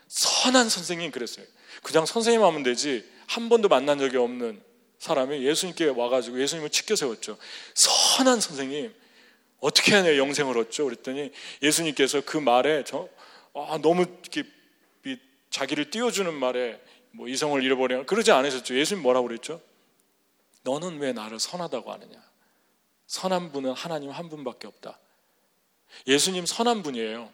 선한 0.09 0.71
선생님 0.71 1.11
그랬어요. 1.11 1.45
그냥 1.83 2.07
선생님 2.07 2.43
하면 2.43 2.63
되지 2.63 3.07
한 3.27 3.49
번도 3.51 3.69
만난 3.69 3.99
적이 3.99 4.17
없는 4.17 4.63
사람이 4.99 5.45
예수님께 5.45 5.89
와가지고 5.89 6.41
예수님을 6.41 6.71
치켜 6.71 6.97
세웠죠. 6.97 7.37
선한 7.75 8.41
선생님 8.41 9.02
어떻게 9.63 10.03
내 10.03 10.19
영생을 10.19 10.59
얻죠? 10.59 10.85
그랬더니 10.87 11.31
예수님께서 11.63 12.23
그 12.23 12.37
말에 12.37 12.83
저, 12.83 13.09
아, 13.55 13.79
너무 13.81 14.03
이렇게 14.03 14.43
자기를 15.51 15.91
띄워주는 15.91 16.35
말에 16.35 16.81
뭐 17.13 17.29
이성을 17.29 17.63
잃어버려 17.63 18.05
그러지 18.07 18.33
않으셨죠. 18.33 18.77
예수님 18.77 19.03
뭐라고 19.03 19.29
그랬죠? 19.29 19.61
너는 20.63 20.99
왜 20.99 21.13
나를 21.13 21.39
선하다고 21.39 21.93
하느냐? 21.93 22.21
선한 23.07 23.53
분은 23.53 23.73
하나님 23.73 24.11
한 24.11 24.29
분밖에 24.29 24.67
없다. 24.67 24.99
예수님 26.09 26.45
선한 26.45 26.83
분이에요. 26.83 27.31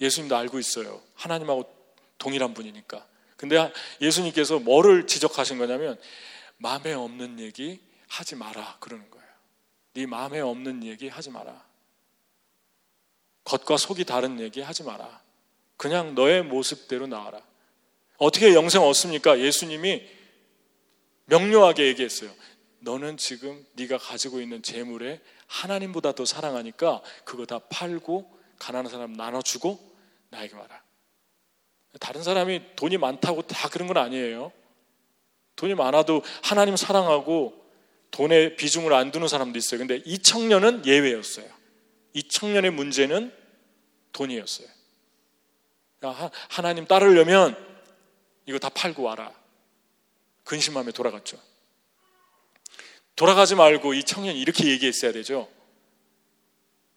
예수님도 0.00 0.36
알고 0.36 0.58
있어요. 0.58 1.00
하나님하고 1.14 1.72
동일한 2.18 2.52
분이니까. 2.52 3.06
근데 3.38 3.72
예수님께서 4.02 4.58
뭐를 4.58 5.06
지적하신 5.06 5.56
거냐면 5.56 5.98
마음에 6.58 6.92
없는 6.92 7.40
얘기 7.40 7.80
하지 8.08 8.34
마라 8.34 8.76
그러는 8.80 9.08
거예요. 9.10 9.25
네 9.96 10.04
마음에 10.04 10.40
없는 10.40 10.84
얘기 10.84 11.08
하지 11.08 11.30
마라. 11.30 11.64
겉과 13.44 13.78
속이 13.78 14.04
다른 14.04 14.38
얘기 14.40 14.60
하지 14.60 14.82
마라. 14.82 15.22
그냥 15.78 16.14
너의 16.14 16.42
모습대로 16.42 17.06
나와라. 17.06 17.40
어떻게 18.18 18.52
영생 18.52 18.82
얻습니까? 18.82 19.40
예수님이 19.40 20.06
명료하게 21.24 21.86
얘기했어요. 21.86 22.30
너는 22.80 23.16
지금 23.16 23.66
네가 23.72 23.96
가지고 23.96 24.42
있는 24.42 24.62
재물에 24.62 25.22
하나님보다 25.46 26.12
더 26.12 26.26
사랑하니까 26.26 27.00
그거 27.24 27.46
다 27.46 27.58
팔고 27.70 28.30
가난한 28.58 28.90
사람 28.90 29.14
나눠주고 29.14 29.78
나에게 30.28 30.54
와라. 30.56 30.82
다른 32.00 32.22
사람이 32.22 32.76
돈이 32.76 32.98
많다고 32.98 33.46
다 33.46 33.70
그런 33.70 33.88
건 33.88 33.96
아니에요. 33.96 34.52
돈이 35.56 35.74
많아도 35.74 36.22
하나님 36.42 36.76
사랑하고 36.76 37.65
돈에 38.10 38.56
비중을 38.56 38.92
안 38.92 39.10
두는 39.10 39.28
사람도 39.28 39.58
있어요. 39.58 39.78
근데 39.78 40.00
이 40.04 40.18
청년은 40.18 40.86
예외였어요. 40.86 41.46
이 42.14 42.22
청년의 42.22 42.70
문제는 42.70 43.32
돈이었어요. 44.12 44.68
하나님 46.48 46.86
따르려면 46.86 47.56
이거 48.46 48.58
다 48.58 48.68
팔고 48.68 49.02
와라. 49.02 49.32
근심함에 50.44 50.92
돌아갔죠. 50.92 51.40
돌아가지 53.16 53.54
말고 53.54 53.94
이 53.94 54.02
청년이 54.04 54.40
이렇게 54.40 54.68
얘기했어야 54.68 55.12
되죠. 55.12 55.50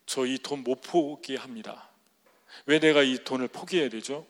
저 0.05 0.25
이 0.25 0.37
돈 0.39 0.63
못 0.63 0.81
포기합니다. 0.81 1.89
왜 2.65 2.79
내가 2.79 3.03
이 3.03 3.23
돈을 3.23 3.47
포기해야 3.47 3.89
되죠? 3.89 4.25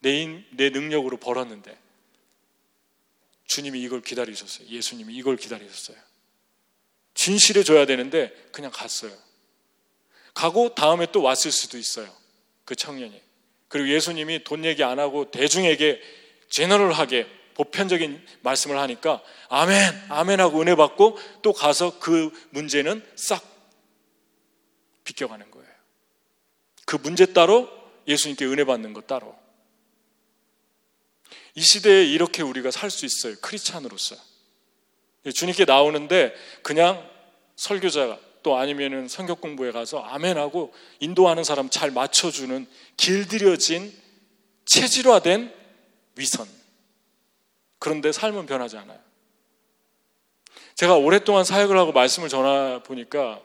내, 0.00 0.22
인, 0.22 0.44
내 0.52 0.70
능력으로 0.70 1.16
벌었는데. 1.16 1.78
주님이 3.46 3.82
이걸 3.82 4.00
기다리셨어요. 4.00 4.68
예수님이 4.68 5.14
이걸 5.14 5.36
기다리셨어요. 5.36 5.96
진실해 7.14 7.62
줘야 7.62 7.86
되는데 7.86 8.32
그냥 8.52 8.70
갔어요. 8.72 9.12
가고 10.34 10.74
다음에 10.74 11.06
또 11.12 11.22
왔을 11.22 11.52
수도 11.52 11.78
있어요. 11.78 12.12
그 12.64 12.74
청년이. 12.74 13.20
그리고 13.68 13.88
예수님이 13.88 14.44
돈 14.44 14.64
얘기 14.64 14.82
안 14.84 14.98
하고 14.98 15.30
대중에게 15.30 16.00
제너럴하게 16.50 17.26
보편적인 17.54 18.24
말씀을 18.42 18.78
하니까 18.78 19.22
아멘, 19.48 20.06
아멘 20.08 20.40
하고 20.40 20.60
은혜 20.60 20.74
받고 20.74 21.18
또 21.42 21.52
가서 21.52 21.98
그 21.98 22.30
문제는 22.50 23.04
싹 23.16 23.42
비껴가는 25.04 25.50
거예요. 25.50 25.68
그 26.84 26.96
문제 26.96 27.26
따로 27.26 27.68
예수님께 28.06 28.44
은혜 28.46 28.64
받는 28.64 28.92
것 28.92 29.06
따로. 29.06 29.36
이 31.54 31.62
시대에 31.62 32.04
이렇게 32.04 32.42
우리가 32.42 32.70
살 32.70 32.90
수 32.90 33.06
있어요. 33.06 33.36
크리스찬으로서. 33.40 34.16
주님께 35.32 35.64
나오는데 35.64 36.34
그냥 36.62 37.08
설교자가 37.56 38.18
또 38.42 38.56
아니면은 38.56 39.08
성경 39.08 39.36
공부에 39.36 39.72
가서 39.72 40.00
아멘하고 40.00 40.72
인도하는 41.00 41.44
사람 41.44 41.70
잘 41.70 41.90
맞춰주는 41.90 42.66
길들여진 42.96 43.92
체질화된 44.66 45.52
위선. 46.16 46.46
그런데 47.78 48.12
삶은 48.12 48.46
변하지 48.46 48.76
않아요. 48.78 48.98
제가 50.74 50.96
오랫동안 50.96 51.44
사역을 51.44 51.76
하고 51.76 51.92
말씀을 51.92 52.28
전하 52.28 52.82
보니까 52.82 53.40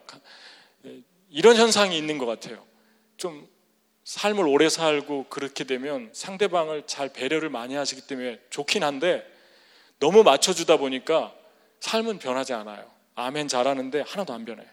이런 1.29 1.55
현상이 1.55 1.97
있는 1.97 2.17
것 2.17 2.25
같아요. 2.25 2.65
좀 3.17 3.47
삶을 4.03 4.47
오래 4.47 4.67
살고 4.69 5.27
그렇게 5.29 5.63
되면 5.63 6.09
상대방을 6.13 6.87
잘 6.87 7.09
배려를 7.09 7.49
많이 7.49 7.75
하시기 7.75 8.01
때문에 8.07 8.39
좋긴 8.49 8.83
한데 8.83 9.23
너무 9.99 10.23
맞춰주다 10.23 10.77
보니까 10.77 11.33
삶은 11.81 12.19
변하지 12.19 12.53
않아요. 12.53 12.89
아멘 13.15 13.47
잘하는데 13.47 14.01
하나도 14.01 14.33
안 14.33 14.45
변해요. 14.45 14.67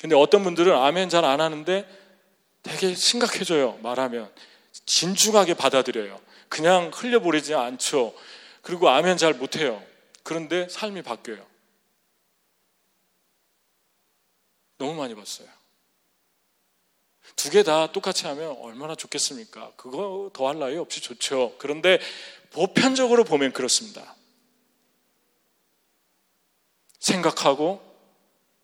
근데 0.00 0.16
어떤 0.16 0.42
분들은 0.44 0.74
아멘 0.76 1.08
잘 1.08 1.24
안 1.24 1.40
하는데 1.40 1.88
되게 2.62 2.94
심각해져요. 2.94 3.78
말하면. 3.82 4.32
진중하게 4.86 5.54
받아들여요. 5.54 6.20
그냥 6.48 6.90
흘려버리지 6.92 7.54
않죠. 7.54 8.14
그리고 8.62 8.88
아멘 8.88 9.16
잘 9.16 9.34
못해요. 9.34 9.82
그런데 10.22 10.68
삶이 10.68 11.02
바뀌어요. 11.02 11.44
너무 14.78 14.94
많이 14.94 15.14
봤어요. 15.14 15.48
두 17.36 17.50
개 17.50 17.62
다 17.62 17.90
똑같이 17.92 18.26
하면 18.26 18.56
얼마나 18.60 18.94
좋겠습니까? 18.94 19.72
그거 19.76 20.30
더할 20.34 20.58
나위 20.58 20.76
없이 20.76 21.00
좋죠. 21.00 21.54
그런데 21.58 21.98
보편적으로 22.50 23.24
보면 23.24 23.52
그렇습니다. 23.52 24.14
생각하고 27.04 27.82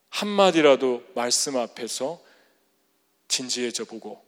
한마디라도 0.09 1.05
말씀 1.15 1.59
앞에서 1.59 2.21
진지해져 3.29 3.85
보고 3.85 4.25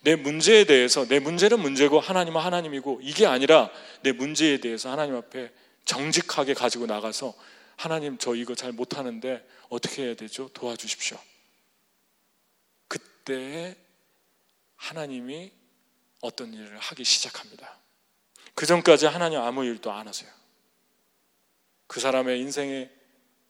내 0.00 0.16
문제에 0.16 0.64
대해서 0.64 1.06
내 1.06 1.18
문제는 1.18 1.60
문제고 1.60 2.00
하나님은 2.00 2.40
하나님이고 2.40 3.00
이게 3.02 3.26
아니라 3.26 3.70
내 4.02 4.12
문제에 4.12 4.58
대해서 4.58 4.90
하나님 4.90 5.14
앞에 5.16 5.52
정직하게 5.84 6.54
가지고 6.54 6.86
나가서 6.86 7.34
하나님 7.76 8.16
저 8.16 8.34
이거 8.34 8.54
잘 8.54 8.72
못하는데 8.72 9.46
어떻게 9.68 10.04
해야 10.04 10.14
되죠? 10.14 10.48
도와주십시오. 10.54 11.18
그때 12.88 13.76
하나님이 14.76 15.52
어떤 16.22 16.54
일을 16.54 16.78
하기 16.78 17.04
시작합니다. 17.04 17.78
그 18.54 18.64
전까지 18.64 19.06
하나님 19.06 19.40
아무 19.40 19.64
일도 19.64 19.92
안 19.92 20.08
하세요. 20.08 20.30
그 21.86 22.00
사람의 22.00 22.40
인생에 22.40 23.01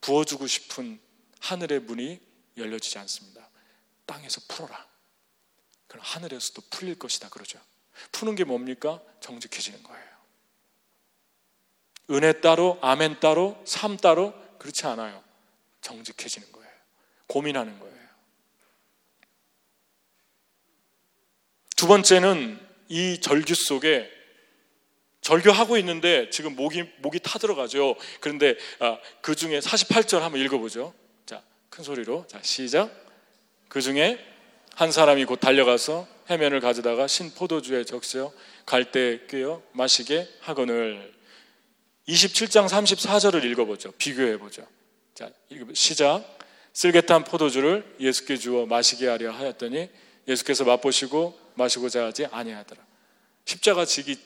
부어주고 0.03 0.47
싶은 0.47 1.01
하늘의 1.41 1.81
문이 1.81 2.21
열려지지 2.59 2.99
않습니다. 2.99 3.49
땅에서 4.05 4.43
풀어라. 4.49 4.87
그럼 5.87 6.05
하늘에서도 6.05 6.63
풀릴 6.71 6.99
것이다 6.99 7.31
그러죠. 7.31 7.59
푸는 8.13 8.35
게 8.35 8.45
뭡니까? 8.45 9.01
정직해지는 9.21 9.83
거예요. 9.83 10.13
은혜 12.11 12.41
따로, 12.41 12.79
아멘 12.83 13.21
따로, 13.21 13.63
삶 13.67 13.97
따로 13.97 14.35
그렇지 14.59 14.87
않아요. 14.87 15.23
정직해지는 15.81 16.53
거예요. 16.53 16.71
고민하는 17.27 17.79
거예요. 17.79 17.93
두 21.77 21.87
번째는 21.87 22.61
이 22.89 23.21
절규 23.21 23.55
속에 23.55 24.22
절규하고 25.23 25.79
있는데 25.79 26.29
지금 26.31 26.55
목이 26.57 26.85
목이 26.99 27.21
타들어가죠. 27.21 27.97
그런데 28.21 28.57
아, 28.81 28.99
그 29.21 29.35
중에 29.35 29.61
48절 29.61 30.19
한번 30.19 30.41
읽어보죠. 30.41 30.93
자, 31.25 31.43
큰 31.71 31.85
소리로 31.85 32.27
자 32.27 32.41
시작. 32.43 32.91
그 33.69 33.81
중에 33.81 34.19
한 34.75 34.91
사람이 34.91 35.25
곧 35.25 35.37
달려가서 35.37 36.07
해면을 36.29 36.61
가져다가 36.61 37.07
신 37.07 37.33
포도주에 37.35 37.85
적셔 37.85 38.33
갈대에 38.67 39.27
꿰어 39.29 39.63
마시게 39.73 40.29
하거늘 40.41 41.13
27장 42.09 42.69
34절을 42.69 43.45
읽어보죠. 43.45 43.93
비교해보죠. 43.93 44.67
자, 45.15 45.31
시작. 45.73 46.39
쓸개탄 46.73 47.25
포도주를 47.25 47.85
예수께 48.01 48.37
주어 48.37 48.67
마시게 48.67 49.07
하려 49.07 49.31
하였더니 49.31 49.89
예수께서 50.27 50.65
맛보시고 50.65 51.39
마시고자 51.55 52.07
하지 52.07 52.27
아니하더라. 52.27 52.83
십자가 53.45 53.85
지기 53.85 54.17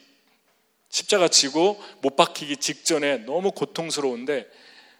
십자가 0.97 1.29
지고 1.29 1.79
못 2.01 2.17
박히기 2.17 2.57
직전에 2.57 3.19
너무 3.19 3.53
고통스러운데 3.53 4.51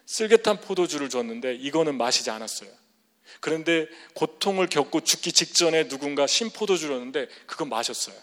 쓸개탄 0.05 0.61
포도주를 0.61 1.09
줬는데 1.09 1.55
이거는 1.55 1.97
마시지 1.97 2.29
않았어요. 2.29 2.69
그런데 3.39 3.87
고통을 4.13 4.67
겪고 4.67 5.01
죽기 5.01 5.31
직전에 5.31 5.87
누군가 5.87 6.27
신포도주를 6.27 6.95
줬는데 6.95 7.27
그건 7.47 7.69
마셨어요. 7.69 8.15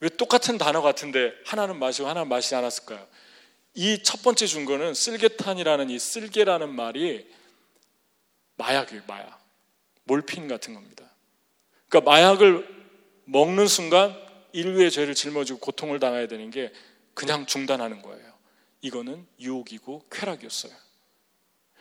왜 0.00 0.08
똑같은 0.08 0.58
단어 0.58 0.82
같은데 0.82 1.32
하나는 1.46 1.78
마시고 1.78 2.08
하나는 2.08 2.28
마시지 2.28 2.56
않았을까요? 2.56 3.06
이 3.74 4.02
첫 4.02 4.22
번째 4.22 4.46
준 4.48 4.64
거는 4.64 4.94
쓸개탄이라는 4.94 5.88
이 5.88 5.98
쓸개라는 6.00 6.74
말이 6.74 7.30
마약이에요, 8.56 9.02
마약. 9.06 9.40
몰핀 10.02 10.48
같은 10.48 10.74
겁니다. 10.74 11.08
그러니까 11.88 12.10
마약을 12.10 12.68
먹는 13.26 13.68
순간 13.68 14.20
인류의 14.52 14.90
죄를 14.90 15.14
짊어지고 15.14 15.58
고통을 15.58 16.00
당해야 16.00 16.26
되는 16.28 16.50
게 16.50 16.72
그냥 17.14 17.46
중단하는 17.46 18.02
거예요. 18.02 18.32
이거는 18.80 19.26
유혹이고 19.40 20.06
쾌락이었어요. 20.10 20.72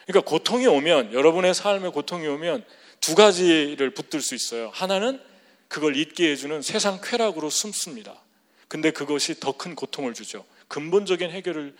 그러니까 0.05 0.29
고통이 0.29 0.67
오면 0.67 1.13
여러분의 1.13 1.53
삶에 1.53 1.89
고통이 1.89 2.27
오면 2.27 2.65
두 2.99 3.15
가지를 3.15 3.93
붙들 3.93 4.21
수 4.21 4.35
있어요. 4.35 4.69
하나는 4.73 5.21
그걸 5.67 5.95
잊게 5.95 6.31
해주는 6.31 6.61
세상 6.61 6.99
쾌락으로 7.01 7.49
숨습니다. 7.49 8.21
근데 8.67 8.91
그것이 8.91 9.39
더 9.39 9.53
큰 9.53 9.75
고통을 9.75 10.13
주죠. 10.13 10.45
근본적인 10.67 11.29
해결을 11.29 11.75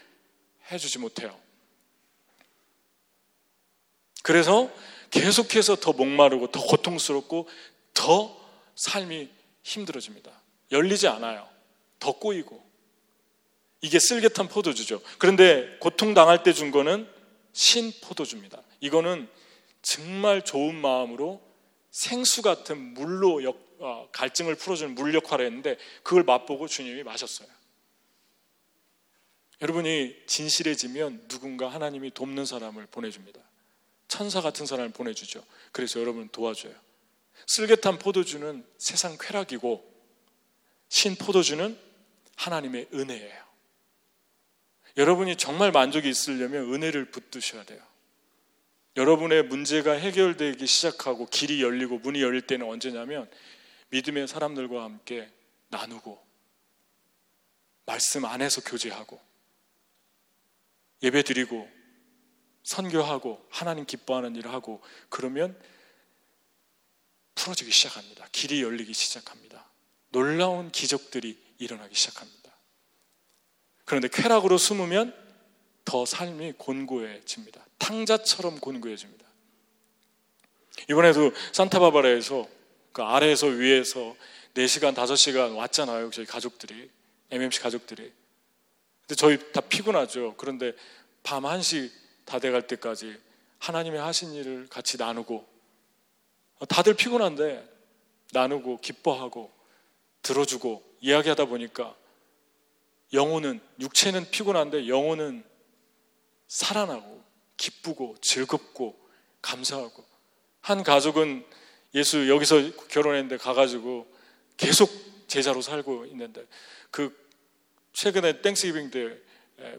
해주지 0.72 1.00
못해요. 1.00 1.38
그래서 4.24 4.72
계속해서 5.10 5.78
더 5.78 5.94
목마르고 5.94 6.52
더 6.52 6.62
고통스럽고 6.62 7.48
더 7.94 8.38
삶이 8.76 9.30
힘들어집니다. 9.64 10.41
열리지 10.72 11.08
않아요. 11.08 11.48
더 12.00 12.14
꼬이고. 12.14 12.62
이게 13.82 14.00
쓸개탄 14.00 14.48
포도주죠. 14.48 15.02
그런데 15.18 15.78
고통당할 15.80 16.44
때 16.44 16.54
준 16.54 16.72
거는 16.72 17.08
신 17.54 17.92
포도주입니다. 18.02 18.62
이거는 18.80 19.28
정말 19.82 20.44
좋은 20.44 20.76
마음으로 20.76 21.42
생수 21.90 22.42
같은 22.42 22.78
물로 22.94 23.44
역, 23.44 23.76
어, 23.80 24.08
갈증을 24.12 24.56
풀어주는 24.56 24.96
물 24.96 25.14
역할을 25.14 25.46
했는데 25.46 25.78
그걸 26.04 26.24
맛보고 26.24 26.68
주님이 26.68 27.04
마셨어요. 27.04 27.48
여러분이 29.62 30.16
진실해지면 30.26 31.28
누군가 31.28 31.68
하나님이 31.68 32.12
돕는 32.12 32.46
사람을 32.46 32.88
보내줍니다. 32.88 33.40
천사 34.08 34.42
같은 34.42 34.66
사람을 34.66 34.92
보내주죠. 34.92 35.44
그래서 35.72 36.00
여러분 36.00 36.30
도와줘요. 36.30 36.74
쓸개탄 37.48 38.00
포도주는 38.00 38.66
세상 38.78 39.18
쾌락이고 39.20 39.91
신 40.92 41.16
포도주는 41.16 41.80
하나님의 42.36 42.90
은혜예요. 42.94 43.42
여러분이 44.98 45.38
정말 45.38 45.72
만족이 45.72 46.08
있으려면 46.08 46.74
은혜를 46.74 47.12
붙드셔야 47.12 47.64
돼요. 47.64 47.82
여러분의 48.98 49.44
문제가 49.44 49.94
해결되기 49.94 50.68
시작하고 50.68 51.28
길이 51.28 51.64
열리고 51.64 52.00
문이 52.00 52.22
열릴 52.22 52.46
때는 52.46 52.68
언제냐면 52.68 53.32
믿음의 53.90 54.28
사람들과 54.28 54.84
함께 54.84 55.32
나누고 55.70 56.22
말씀 57.86 58.26
안에서 58.26 58.60
교제하고 58.62 59.18
예배 61.04 61.24
드리고 61.24 61.70
선교하고 62.64 63.48
하나님 63.50 63.86
기뻐하는 63.86 64.36
일을 64.36 64.52
하고 64.52 64.84
그러면 65.08 65.58
풀어지기 67.36 67.72
시작합니다. 67.72 68.28
길이 68.34 68.62
열리기 68.62 68.94
시작합니다. 68.94 69.71
놀라운 70.12 70.72
기적들이 70.72 71.38
일어나기 71.58 71.96
시작합니다. 71.96 72.52
그런데 73.86 74.08
쾌락으로 74.08 74.58
숨으면 74.58 75.14
더 75.84 76.06
삶이 76.06 76.54
곤고해집니다. 76.58 77.66
탕자처럼 77.78 78.60
곤고해집니다. 78.60 79.26
이번에도 80.90 81.32
산타바바라에서 81.54 82.48
그 82.94 83.04
아래에서 83.04 83.48
위에서 83.48 84.16
4시간, 84.54 84.96
5시간 84.96 85.56
왔잖아요. 85.56 86.10
저희 86.12 86.26
가족들이. 86.26 86.90
MMC 87.32 87.62
가족들이. 87.62 88.12
근데 89.02 89.16
저희 89.16 89.52
다 89.52 89.62
피곤하죠. 89.62 90.36
그런데 90.38 90.74
밤 91.24 91.44
1시 91.44 91.92
다 92.26 92.40
돼갈 92.40 92.68
때까지 92.68 93.18
하나님의 93.60 94.00
하신 94.00 94.34
일을 94.34 94.68
같이 94.70 94.98
나누고 94.98 95.48
다들 96.68 96.94
피곤한데 96.94 97.68
나누고 98.34 98.80
기뻐하고 98.82 99.52
들어주고 100.22 100.84
이야기하다 101.02 101.46
보니까 101.46 101.96
영혼은 103.14 103.60
육체는 103.80 104.30
피곤한데 104.32 104.88
영혼은 104.88 105.44
살아나고 106.48 107.24
기쁘고 107.58 108.16
즐겁고 108.22 108.98
감사하고. 109.42 110.06
한 110.62 110.84
가족은 110.84 111.46
예수 111.96 112.30
여기서 112.30 112.88
결혼했는데 112.88 113.38
가가지고 113.38 114.08
계속 114.58 114.90
제자로 115.28 115.62
살고 115.62 116.06
있는데 116.06 116.46
그 116.92 117.16
최근에 117.94 118.42
땡스기빙 118.42 118.92
때 118.92 119.32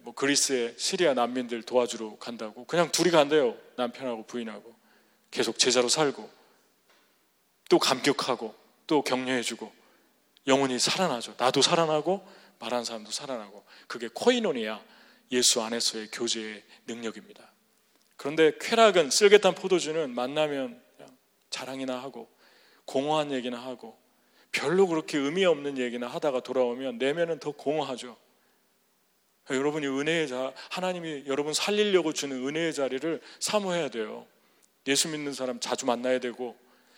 뭐 0.02 0.14
그리스의 0.14 0.74
시리아 0.76 1.14
난민들 1.14 1.62
도와주러 1.62 2.16
간다고. 2.18 2.64
그냥 2.66 2.90
둘이 2.90 3.10
간대요 3.10 3.56
남편하고 3.76 4.24
부인하고. 4.26 4.74
계속 5.30 5.58
제자로 5.58 5.88
살고 5.88 6.28
또 7.70 7.78
감격하고 7.78 8.54
또 8.86 9.02
격려해주고 9.02 9.72
영혼이 10.46 10.78
살아나죠 10.78 11.34
나도 11.38 11.62
살아나고 11.62 12.26
말하는 12.58 12.84
사람도 12.84 13.10
살아나고 13.10 13.64
그게 13.86 14.08
코이노니아 14.12 14.80
예수 15.32 15.62
안에서의 15.62 16.08
교제의 16.12 16.62
능력입니다 16.86 17.52
그런데 18.16 18.52
쾌락은 18.60 19.10
쓸개탄 19.10 19.54
포도주는 19.54 20.14
만나면 20.14 20.80
자랑이나 21.50 22.02
하고 22.02 22.28
공허한 22.84 23.32
얘기나 23.32 23.58
하고 23.58 24.02
별로 24.52 24.86
그렇게 24.86 25.18
의미 25.18 25.44
없는 25.44 25.78
얘기나 25.78 26.06
하다가 26.06 26.40
돌아오면 26.40 26.98
내면은 26.98 27.38
더 27.40 27.50
공허하죠. 27.52 28.16
여러분이 29.50 29.86
은혜의 29.86 30.28
자, 30.28 30.52
하나님이 30.70 31.24
여러분 31.26 31.52
살리려고 31.54 32.12
주는 32.12 32.36
은혜의 32.46 32.74
자리를 32.74 33.20
사모해야 33.40 33.88
돼요. 33.88 34.26
예수 34.86 35.08
믿는 35.08 35.32
사람 35.32 35.58
자주 35.58 35.86
만나야 35.86 36.20
되고, 36.20 36.56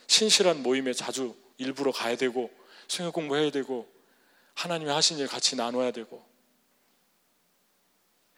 신실한 0.09 0.63
모임에 0.63 0.93
자주 0.93 1.35
일부러 1.57 1.93
가야 1.93 2.17
되고, 2.17 2.51
성경 2.89 3.13
공부해야 3.13 3.51
되고, 3.51 3.89
하나님이 4.55 4.91
하신 4.91 5.19
일 5.19 5.27
같이 5.27 5.57
나눠야 5.57 5.91
되고. 5.91 6.25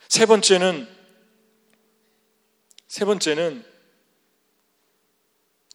세 0.09 0.27
번째는, 0.27 0.89
세 2.87 3.05
번째는 3.05 3.65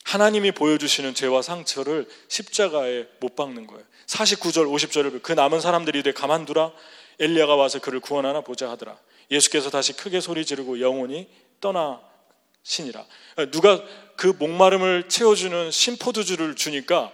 하나님이 0.03 0.51
보여주시는 0.51 1.13
죄와 1.13 1.41
상처를 1.41 2.07
십자가에 2.27 3.07
못 3.19 3.35
박는 3.35 3.67
거예요. 3.67 3.83
49절, 4.07 4.65
50절을 4.65 5.21
그 5.21 5.31
남은 5.31 5.61
사람들이 5.61 5.99
이래 5.99 6.11
가만두라 6.11 6.73
엘리야가 7.19 7.55
와서 7.55 7.79
그를 7.79 7.99
구원하나 7.99 8.41
보자 8.41 8.69
하더라. 8.71 8.99
예수께서 9.29 9.69
다시 9.69 9.93
크게 9.93 10.19
소리 10.19 10.45
지르고 10.45 10.81
영혼이 10.81 11.29
떠나시니라. 11.61 13.05
누가 13.51 13.81
그 14.17 14.27
목마름을 14.27 15.07
채워주는 15.07 15.71
심포도주를 15.71 16.55
주니까 16.55 17.13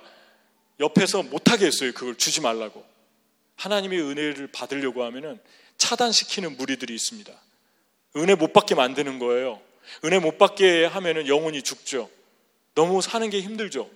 옆에서 0.79 1.23
못하게 1.23 1.67
했어요. 1.67 1.91
그걸 1.93 2.15
주지 2.15 2.41
말라고. 2.41 2.85
하나님의 3.55 3.99
은혜를 4.01 4.47
받으려고 4.47 5.03
하면은 5.03 5.39
차단시키는 5.77 6.57
무리들이 6.57 6.93
있습니다. 6.93 7.33
은혜 8.17 8.35
못 8.35 8.53
받게 8.53 8.75
만드는 8.75 9.19
거예요. 9.19 9.61
은혜 10.05 10.19
못 10.19 10.37
받게 10.37 10.85
하면은 10.85 11.27
영혼이 11.27 11.61
죽죠. 11.63 12.09
너무 12.75 13.01
사는 13.01 13.27
게 13.29 13.41
힘들죠. 13.41 13.89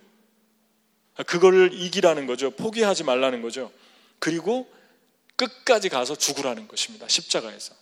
그거를 1.26 1.70
이기라는 1.72 2.26
거죠. 2.26 2.50
포기하지 2.50 3.04
말라는 3.04 3.42
거죠. 3.42 3.70
그리고 4.18 4.72
끝까지 5.36 5.88
가서 5.88 6.16
죽으라는 6.16 6.68
것입니다. 6.68 7.06
십자가에서. 7.08 7.74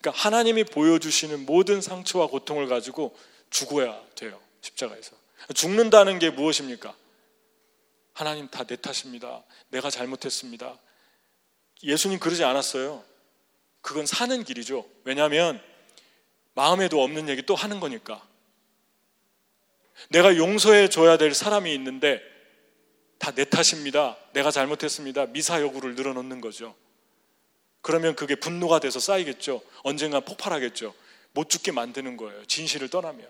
그러니까 0.00 0.10
하나님이 0.12 0.64
보여주시는 0.64 1.46
모든 1.46 1.80
상처와 1.80 2.28
고통을 2.28 2.66
가지고 2.68 3.16
죽어야 3.50 4.00
돼요. 4.14 4.40
십자가에서. 4.60 5.12
죽는다는 5.54 6.18
게 6.18 6.30
무엇입니까? 6.30 6.94
하나님 8.16 8.48
다 8.48 8.64
내 8.64 8.76
탓입니다. 8.76 9.44
내가 9.68 9.90
잘못했습니다. 9.90 10.78
예수님 11.82 12.18
그러지 12.18 12.44
않았어요. 12.44 13.04
그건 13.82 14.06
사는 14.06 14.42
길이죠. 14.42 14.86
왜냐하면 15.04 15.62
마음에도 16.54 17.02
없는 17.02 17.28
얘기 17.28 17.42
또 17.42 17.54
하는 17.54 17.78
거니까. 17.78 18.26
내가 20.08 20.34
용서해 20.38 20.88
줘야 20.88 21.18
될 21.18 21.34
사람이 21.34 21.72
있는데 21.74 22.22
다 23.18 23.32
내 23.32 23.44
탓입니다. 23.44 24.16
내가 24.32 24.50
잘못했습니다. 24.50 25.26
미사 25.26 25.60
여구를 25.60 25.94
늘어놓는 25.94 26.40
거죠. 26.40 26.74
그러면 27.82 28.14
그게 28.16 28.34
분노가 28.34 28.80
돼서 28.80 28.98
쌓이겠죠. 28.98 29.60
언젠간 29.82 30.24
폭발하겠죠. 30.24 30.94
못 31.32 31.50
죽게 31.50 31.70
만드는 31.70 32.16
거예요. 32.16 32.46
진실을 32.46 32.88
떠나면. 32.88 33.28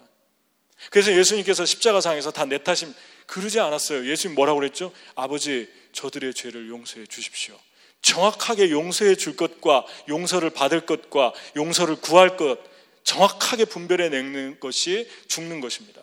그래서 0.90 1.12
예수님께서 1.16 1.64
십자가상에서 1.64 2.30
다 2.30 2.44
내 2.44 2.62
탓임 2.62 2.94
그러지 3.26 3.58
않았어요. 3.60 4.08
예수님 4.08 4.34
뭐라고 4.34 4.60
그랬죠? 4.60 4.92
아버지 5.14 5.68
저들의 5.92 6.34
죄를 6.34 6.68
용서해 6.68 7.06
주십시오. 7.06 7.58
정확하게 8.02 8.70
용서해 8.70 9.16
줄 9.16 9.36
것과 9.36 9.84
용서를 10.08 10.50
받을 10.50 10.86
것과 10.86 11.32
용서를 11.56 11.96
구할 11.96 12.36
것 12.36 12.58
정확하게 13.02 13.64
분별해 13.64 14.08
내는 14.10 14.60
것이 14.60 15.08
죽는 15.28 15.60
것입니다. 15.60 16.02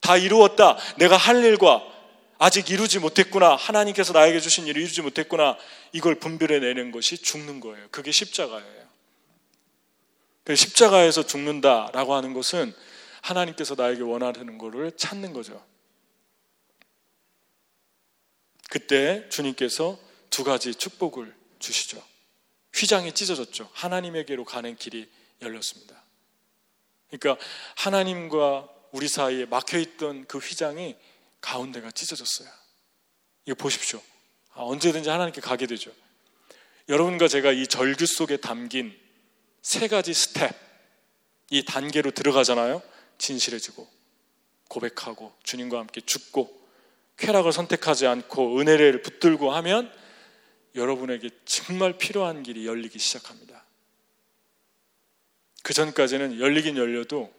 다 0.00 0.16
이루었다. 0.16 0.76
내가 0.98 1.16
할 1.16 1.42
일과 1.42 1.82
아직 2.38 2.68
이루지 2.68 2.98
못했구나. 2.98 3.56
하나님께서 3.56 4.12
나에게 4.12 4.38
주신 4.40 4.66
일을 4.66 4.82
이루지 4.82 5.02
못했구나. 5.02 5.56
이걸 5.92 6.16
분별해 6.16 6.58
내는 6.58 6.90
것이 6.92 7.16
죽는 7.18 7.60
거예요. 7.60 7.86
그게 7.90 8.12
십자가예요. 8.12 8.84
그 10.44 10.54
십자가에서 10.54 11.26
죽는다라고 11.26 12.14
하는 12.14 12.34
것은 12.34 12.74
하나님께서 13.24 13.74
나에게 13.74 14.02
원하는 14.02 14.58
것을 14.58 14.92
찾는 14.96 15.32
거죠. 15.32 15.64
그때 18.68 19.26
주님께서 19.30 19.98
두 20.28 20.44
가지 20.44 20.74
축복을 20.74 21.34
주시죠. 21.58 22.02
휘장이 22.74 23.12
찢어졌죠. 23.12 23.70
하나님에게로 23.72 24.44
가는 24.44 24.76
길이 24.76 25.08
열렸습니다. 25.40 26.02
그러니까 27.08 27.42
하나님과 27.76 28.68
우리 28.92 29.08
사이에 29.08 29.46
막혀 29.46 29.78
있던 29.78 30.26
그 30.26 30.38
휘장이 30.38 30.96
가운데가 31.40 31.92
찢어졌어요. 31.92 32.48
이거 33.46 33.54
보십시오. 33.54 34.02
아, 34.52 34.62
언제든지 34.62 35.08
하나님께 35.08 35.40
가게 35.40 35.66
되죠. 35.66 35.90
여러분과 36.88 37.28
제가 37.28 37.52
이 37.52 37.66
절규 37.66 38.04
속에 38.06 38.36
담긴 38.38 38.98
세 39.62 39.88
가지 39.88 40.12
스텝, 40.12 40.54
이 41.50 41.64
단계로 41.64 42.10
들어가잖아요. 42.10 42.82
진실해지고, 43.18 43.88
고백하고, 44.68 45.34
주님과 45.42 45.78
함께 45.78 46.00
죽고, 46.00 46.64
쾌락을 47.16 47.52
선택하지 47.52 48.06
않고 48.06 48.58
은혜를 48.58 49.02
붙들고 49.02 49.52
하면 49.52 49.92
여러분에게 50.74 51.30
정말 51.44 51.96
필요한 51.96 52.42
길이 52.42 52.66
열리기 52.66 52.98
시작합니다. 52.98 53.64
그 55.62 55.72
전까지는 55.72 56.40
열리긴 56.40 56.76
열려도 56.76 57.32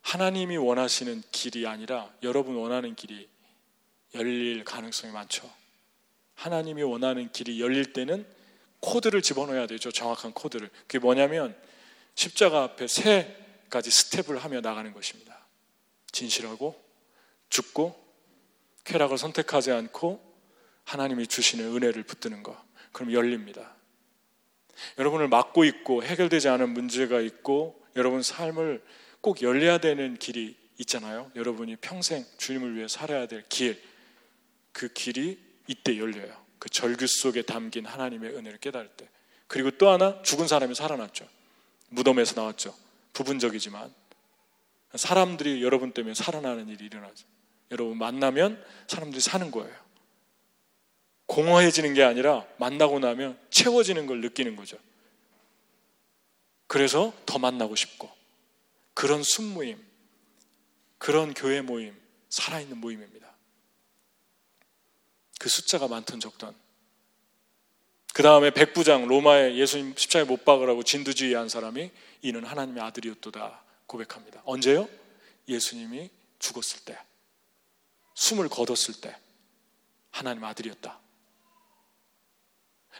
하나님이 0.00 0.56
원하시는 0.56 1.22
길이 1.30 1.66
아니라 1.66 2.10
여러분 2.22 2.56
원하는 2.56 2.94
길이 2.94 3.28
열릴 4.14 4.64
가능성이 4.64 5.12
많죠. 5.12 5.48
하나님이 6.34 6.82
원하는 6.82 7.30
길이 7.32 7.60
열릴 7.60 7.92
때는 7.92 8.26
코드를 8.80 9.20
집어넣어야 9.20 9.66
되죠. 9.66 9.90
정확한 9.90 10.32
코드를. 10.32 10.70
그게 10.82 10.98
뭐냐면 10.98 11.56
십자가 12.14 12.62
앞에 12.62 12.86
세 12.86 13.45
가지 13.68 13.90
스텝을 13.90 14.38
하며 14.38 14.60
나가는 14.60 14.92
것입니다. 14.92 15.46
진실하고 16.12 16.80
죽고 17.48 18.04
쾌락을 18.84 19.18
선택하지 19.18 19.72
않고 19.72 20.20
하나님이 20.84 21.26
주시는 21.26 21.76
은혜를 21.76 22.04
붙드는 22.04 22.42
것. 22.42 22.56
그럼 22.92 23.12
열립니다. 23.12 23.74
여러분을 24.98 25.28
막고 25.28 25.64
있고 25.64 26.02
해결되지 26.02 26.48
않은 26.48 26.70
문제가 26.70 27.20
있고 27.20 27.82
여러분 27.96 28.22
삶을 28.22 28.82
꼭 29.20 29.42
열려야 29.42 29.78
되는 29.78 30.16
길이 30.16 30.56
있잖아요. 30.78 31.30
여러분이 31.34 31.76
평생 31.76 32.24
주님을 32.36 32.76
위해 32.76 32.88
살아야 32.88 33.26
될 33.26 33.44
길. 33.48 33.82
그 34.72 34.88
길이 34.92 35.38
이때 35.66 35.98
열려요. 35.98 36.44
그 36.58 36.68
절규 36.68 37.06
속에 37.06 37.42
담긴 37.42 37.86
하나님의 37.86 38.36
은혜를 38.36 38.58
깨달을 38.58 38.88
때. 38.96 39.08
그리고 39.46 39.70
또 39.72 39.88
하나 39.90 40.22
죽은 40.22 40.46
사람이 40.46 40.74
살아났죠. 40.74 41.26
무덤에서 41.88 42.40
나왔죠. 42.40 42.74
부분적이지만 43.16 43.94
사람들이 44.94 45.62
여러분 45.62 45.92
때문에 45.92 46.14
살아나는 46.14 46.68
일이 46.68 46.84
일어나죠. 46.84 47.26
여러분 47.70 47.96
만나면 47.96 48.62
사람들이 48.88 49.20
사는 49.22 49.50
거예요. 49.50 49.74
공허해지는 51.24 51.94
게 51.94 52.02
아니라 52.02 52.46
만나고 52.58 52.98
나면 52.98 53.40
채워지는 53.50 54.06
걸 54.06 54.20
느끼는 54.20 54.54
거죠. 54.54 54.76
그래서 56.66 57.14
더 57.24 57.38
만나고 57.38 57.74
싶고 57.74 58.10
그런 58.92 59.22
순모임, 59.22 59.82
그런 60.98 61.32
교회 61.32 61.62
모임, 61.62 61.98
살아있는 62.28 62.76
모임입니다. 62.76 63.32
그 65.40 65.48
숫자가 65.48 65.88
많던 65.88 66.20
적던 66.20 66.54
그 68.16 68.22
다음에 68.22 68.48
백부장 68.48 69.08
로마에 69.08 69.56
예수님 69.56 69.92
십자가에 69.94 70.24
못 70.24 70.46
박으라고 70.46 70.82
진두지휘한 70.82 71.50
사람이 71.50 71.90
이는 72.22 72.44
하나님의 72.44 72.82
아들이었도다 72.82 73.62
고백합니다. 73.84 74.40
언제요? 74.46 74.88
예수님이 75.46 76.08
죽었을 76.38 76.86
때. 76.86 76.98
숨을 78.14 78.48
거뒀을 78.48 79.02
때 79.02 79.14
하나님 80.10 80.44
아들이었다. 80.44 80.98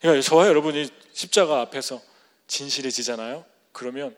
그러니까 0.02 0.20
저와 0.20 0.48
여러분이 0.48 0.86
십자가 1.14 1.62
앞에서 1.62 2.02
진실해지잖아요. 2.46 3.46
그러면 3.72 4.14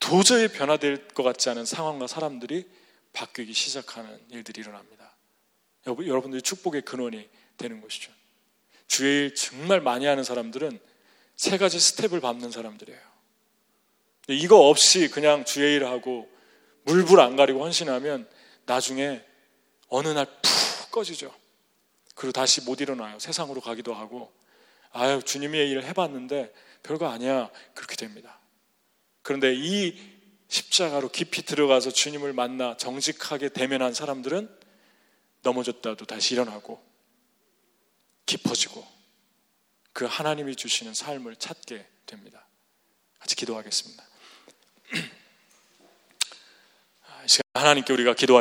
도저히 0.00 0.48
변화될 0.48 1.08
것 1.08 1.22
같지 1.22 1.50
않은 1.50 1.66
상황과 1.66 2.06
사람들이 2.06 2.66
바뀌기 3.12 3.52
시작하는 3.52 4.18
일들이 4.30 4.62
일어납니다. 4.62 5.14
여러분들이 5.86 6.40
축복의 6.40 6.80
근원이 6.80 7.28
되는 7.58 7.82
것이죠. 7.82 8.10
주의 8.86 9.24
일 9.24 9.34
정말 9.34 9.80
많이 9.80 10.06
하는 10.06 10.24
사람들은 10.24 10.78
세 11.36 11.58
가지 11.58 11.80
스텝을 11.80 12.20
밟는 12.20 12.50
사람들이에요. 12.50 13.00
이거 14.28 14.68
없이 14.68 15.08
그냥 15.08 15.44
주의 15.44 15.76
일을 15.76 15.88
하고 15.88 16.30
물불 16.84 17.20
안 17.20 17.36
가리고 17.36 17.62
헌신하면 17.62 18.28
나중에 18.66 19.22
어느 19.88 20.08
날 20.08 20.26
푹 20.84 20.90
꺼지죠. 20.90 21.34
그리고 22.14 22.32
다시 22.32 22.60
못 22.62 22.80
일어나요. 22.80 23.18
세상으로 23.18 23.60
가기도 23.60 23.94
하고, 23.94 24.32
아유, 24.92 25.20
주님의 25.22 25.68
일을 25.70 25.84
해봤는데 25.84 26.52
별거 26.84 27.08
아니야. 27.08 27.50
그렇게 27.74 27.96
됩니다. 27.96 28.38
그런데 29.22 29.52
이 29.54 29.98
십자가로 30.48 31.08
깊이 31.08 31.42
들어가서 31.42 31.90
주님을 31.90 32.32
만나 32.32 32.76
정직하게 32.76 33.48
대면한 33.48 33.92
사람들은 33.92 34.48
넘어졌다도 35.42 36.04
다시 36.04 36.34
일어나고, 36.34 36.80
깊어지고, 38.26 38.86
그 39.92 40.04
하나님이 40.04 40.56
주시는 40.56 40.94
삶을 40.94 41.36
찾게 41.36 41.86
됩니다. 42.06 42.46
같이 43.18 43.36
기도하겠습니다. 43.36 44.04
하나님께 47.56 47.92
우리가 47.92 48.14
기도하 48.14 48.32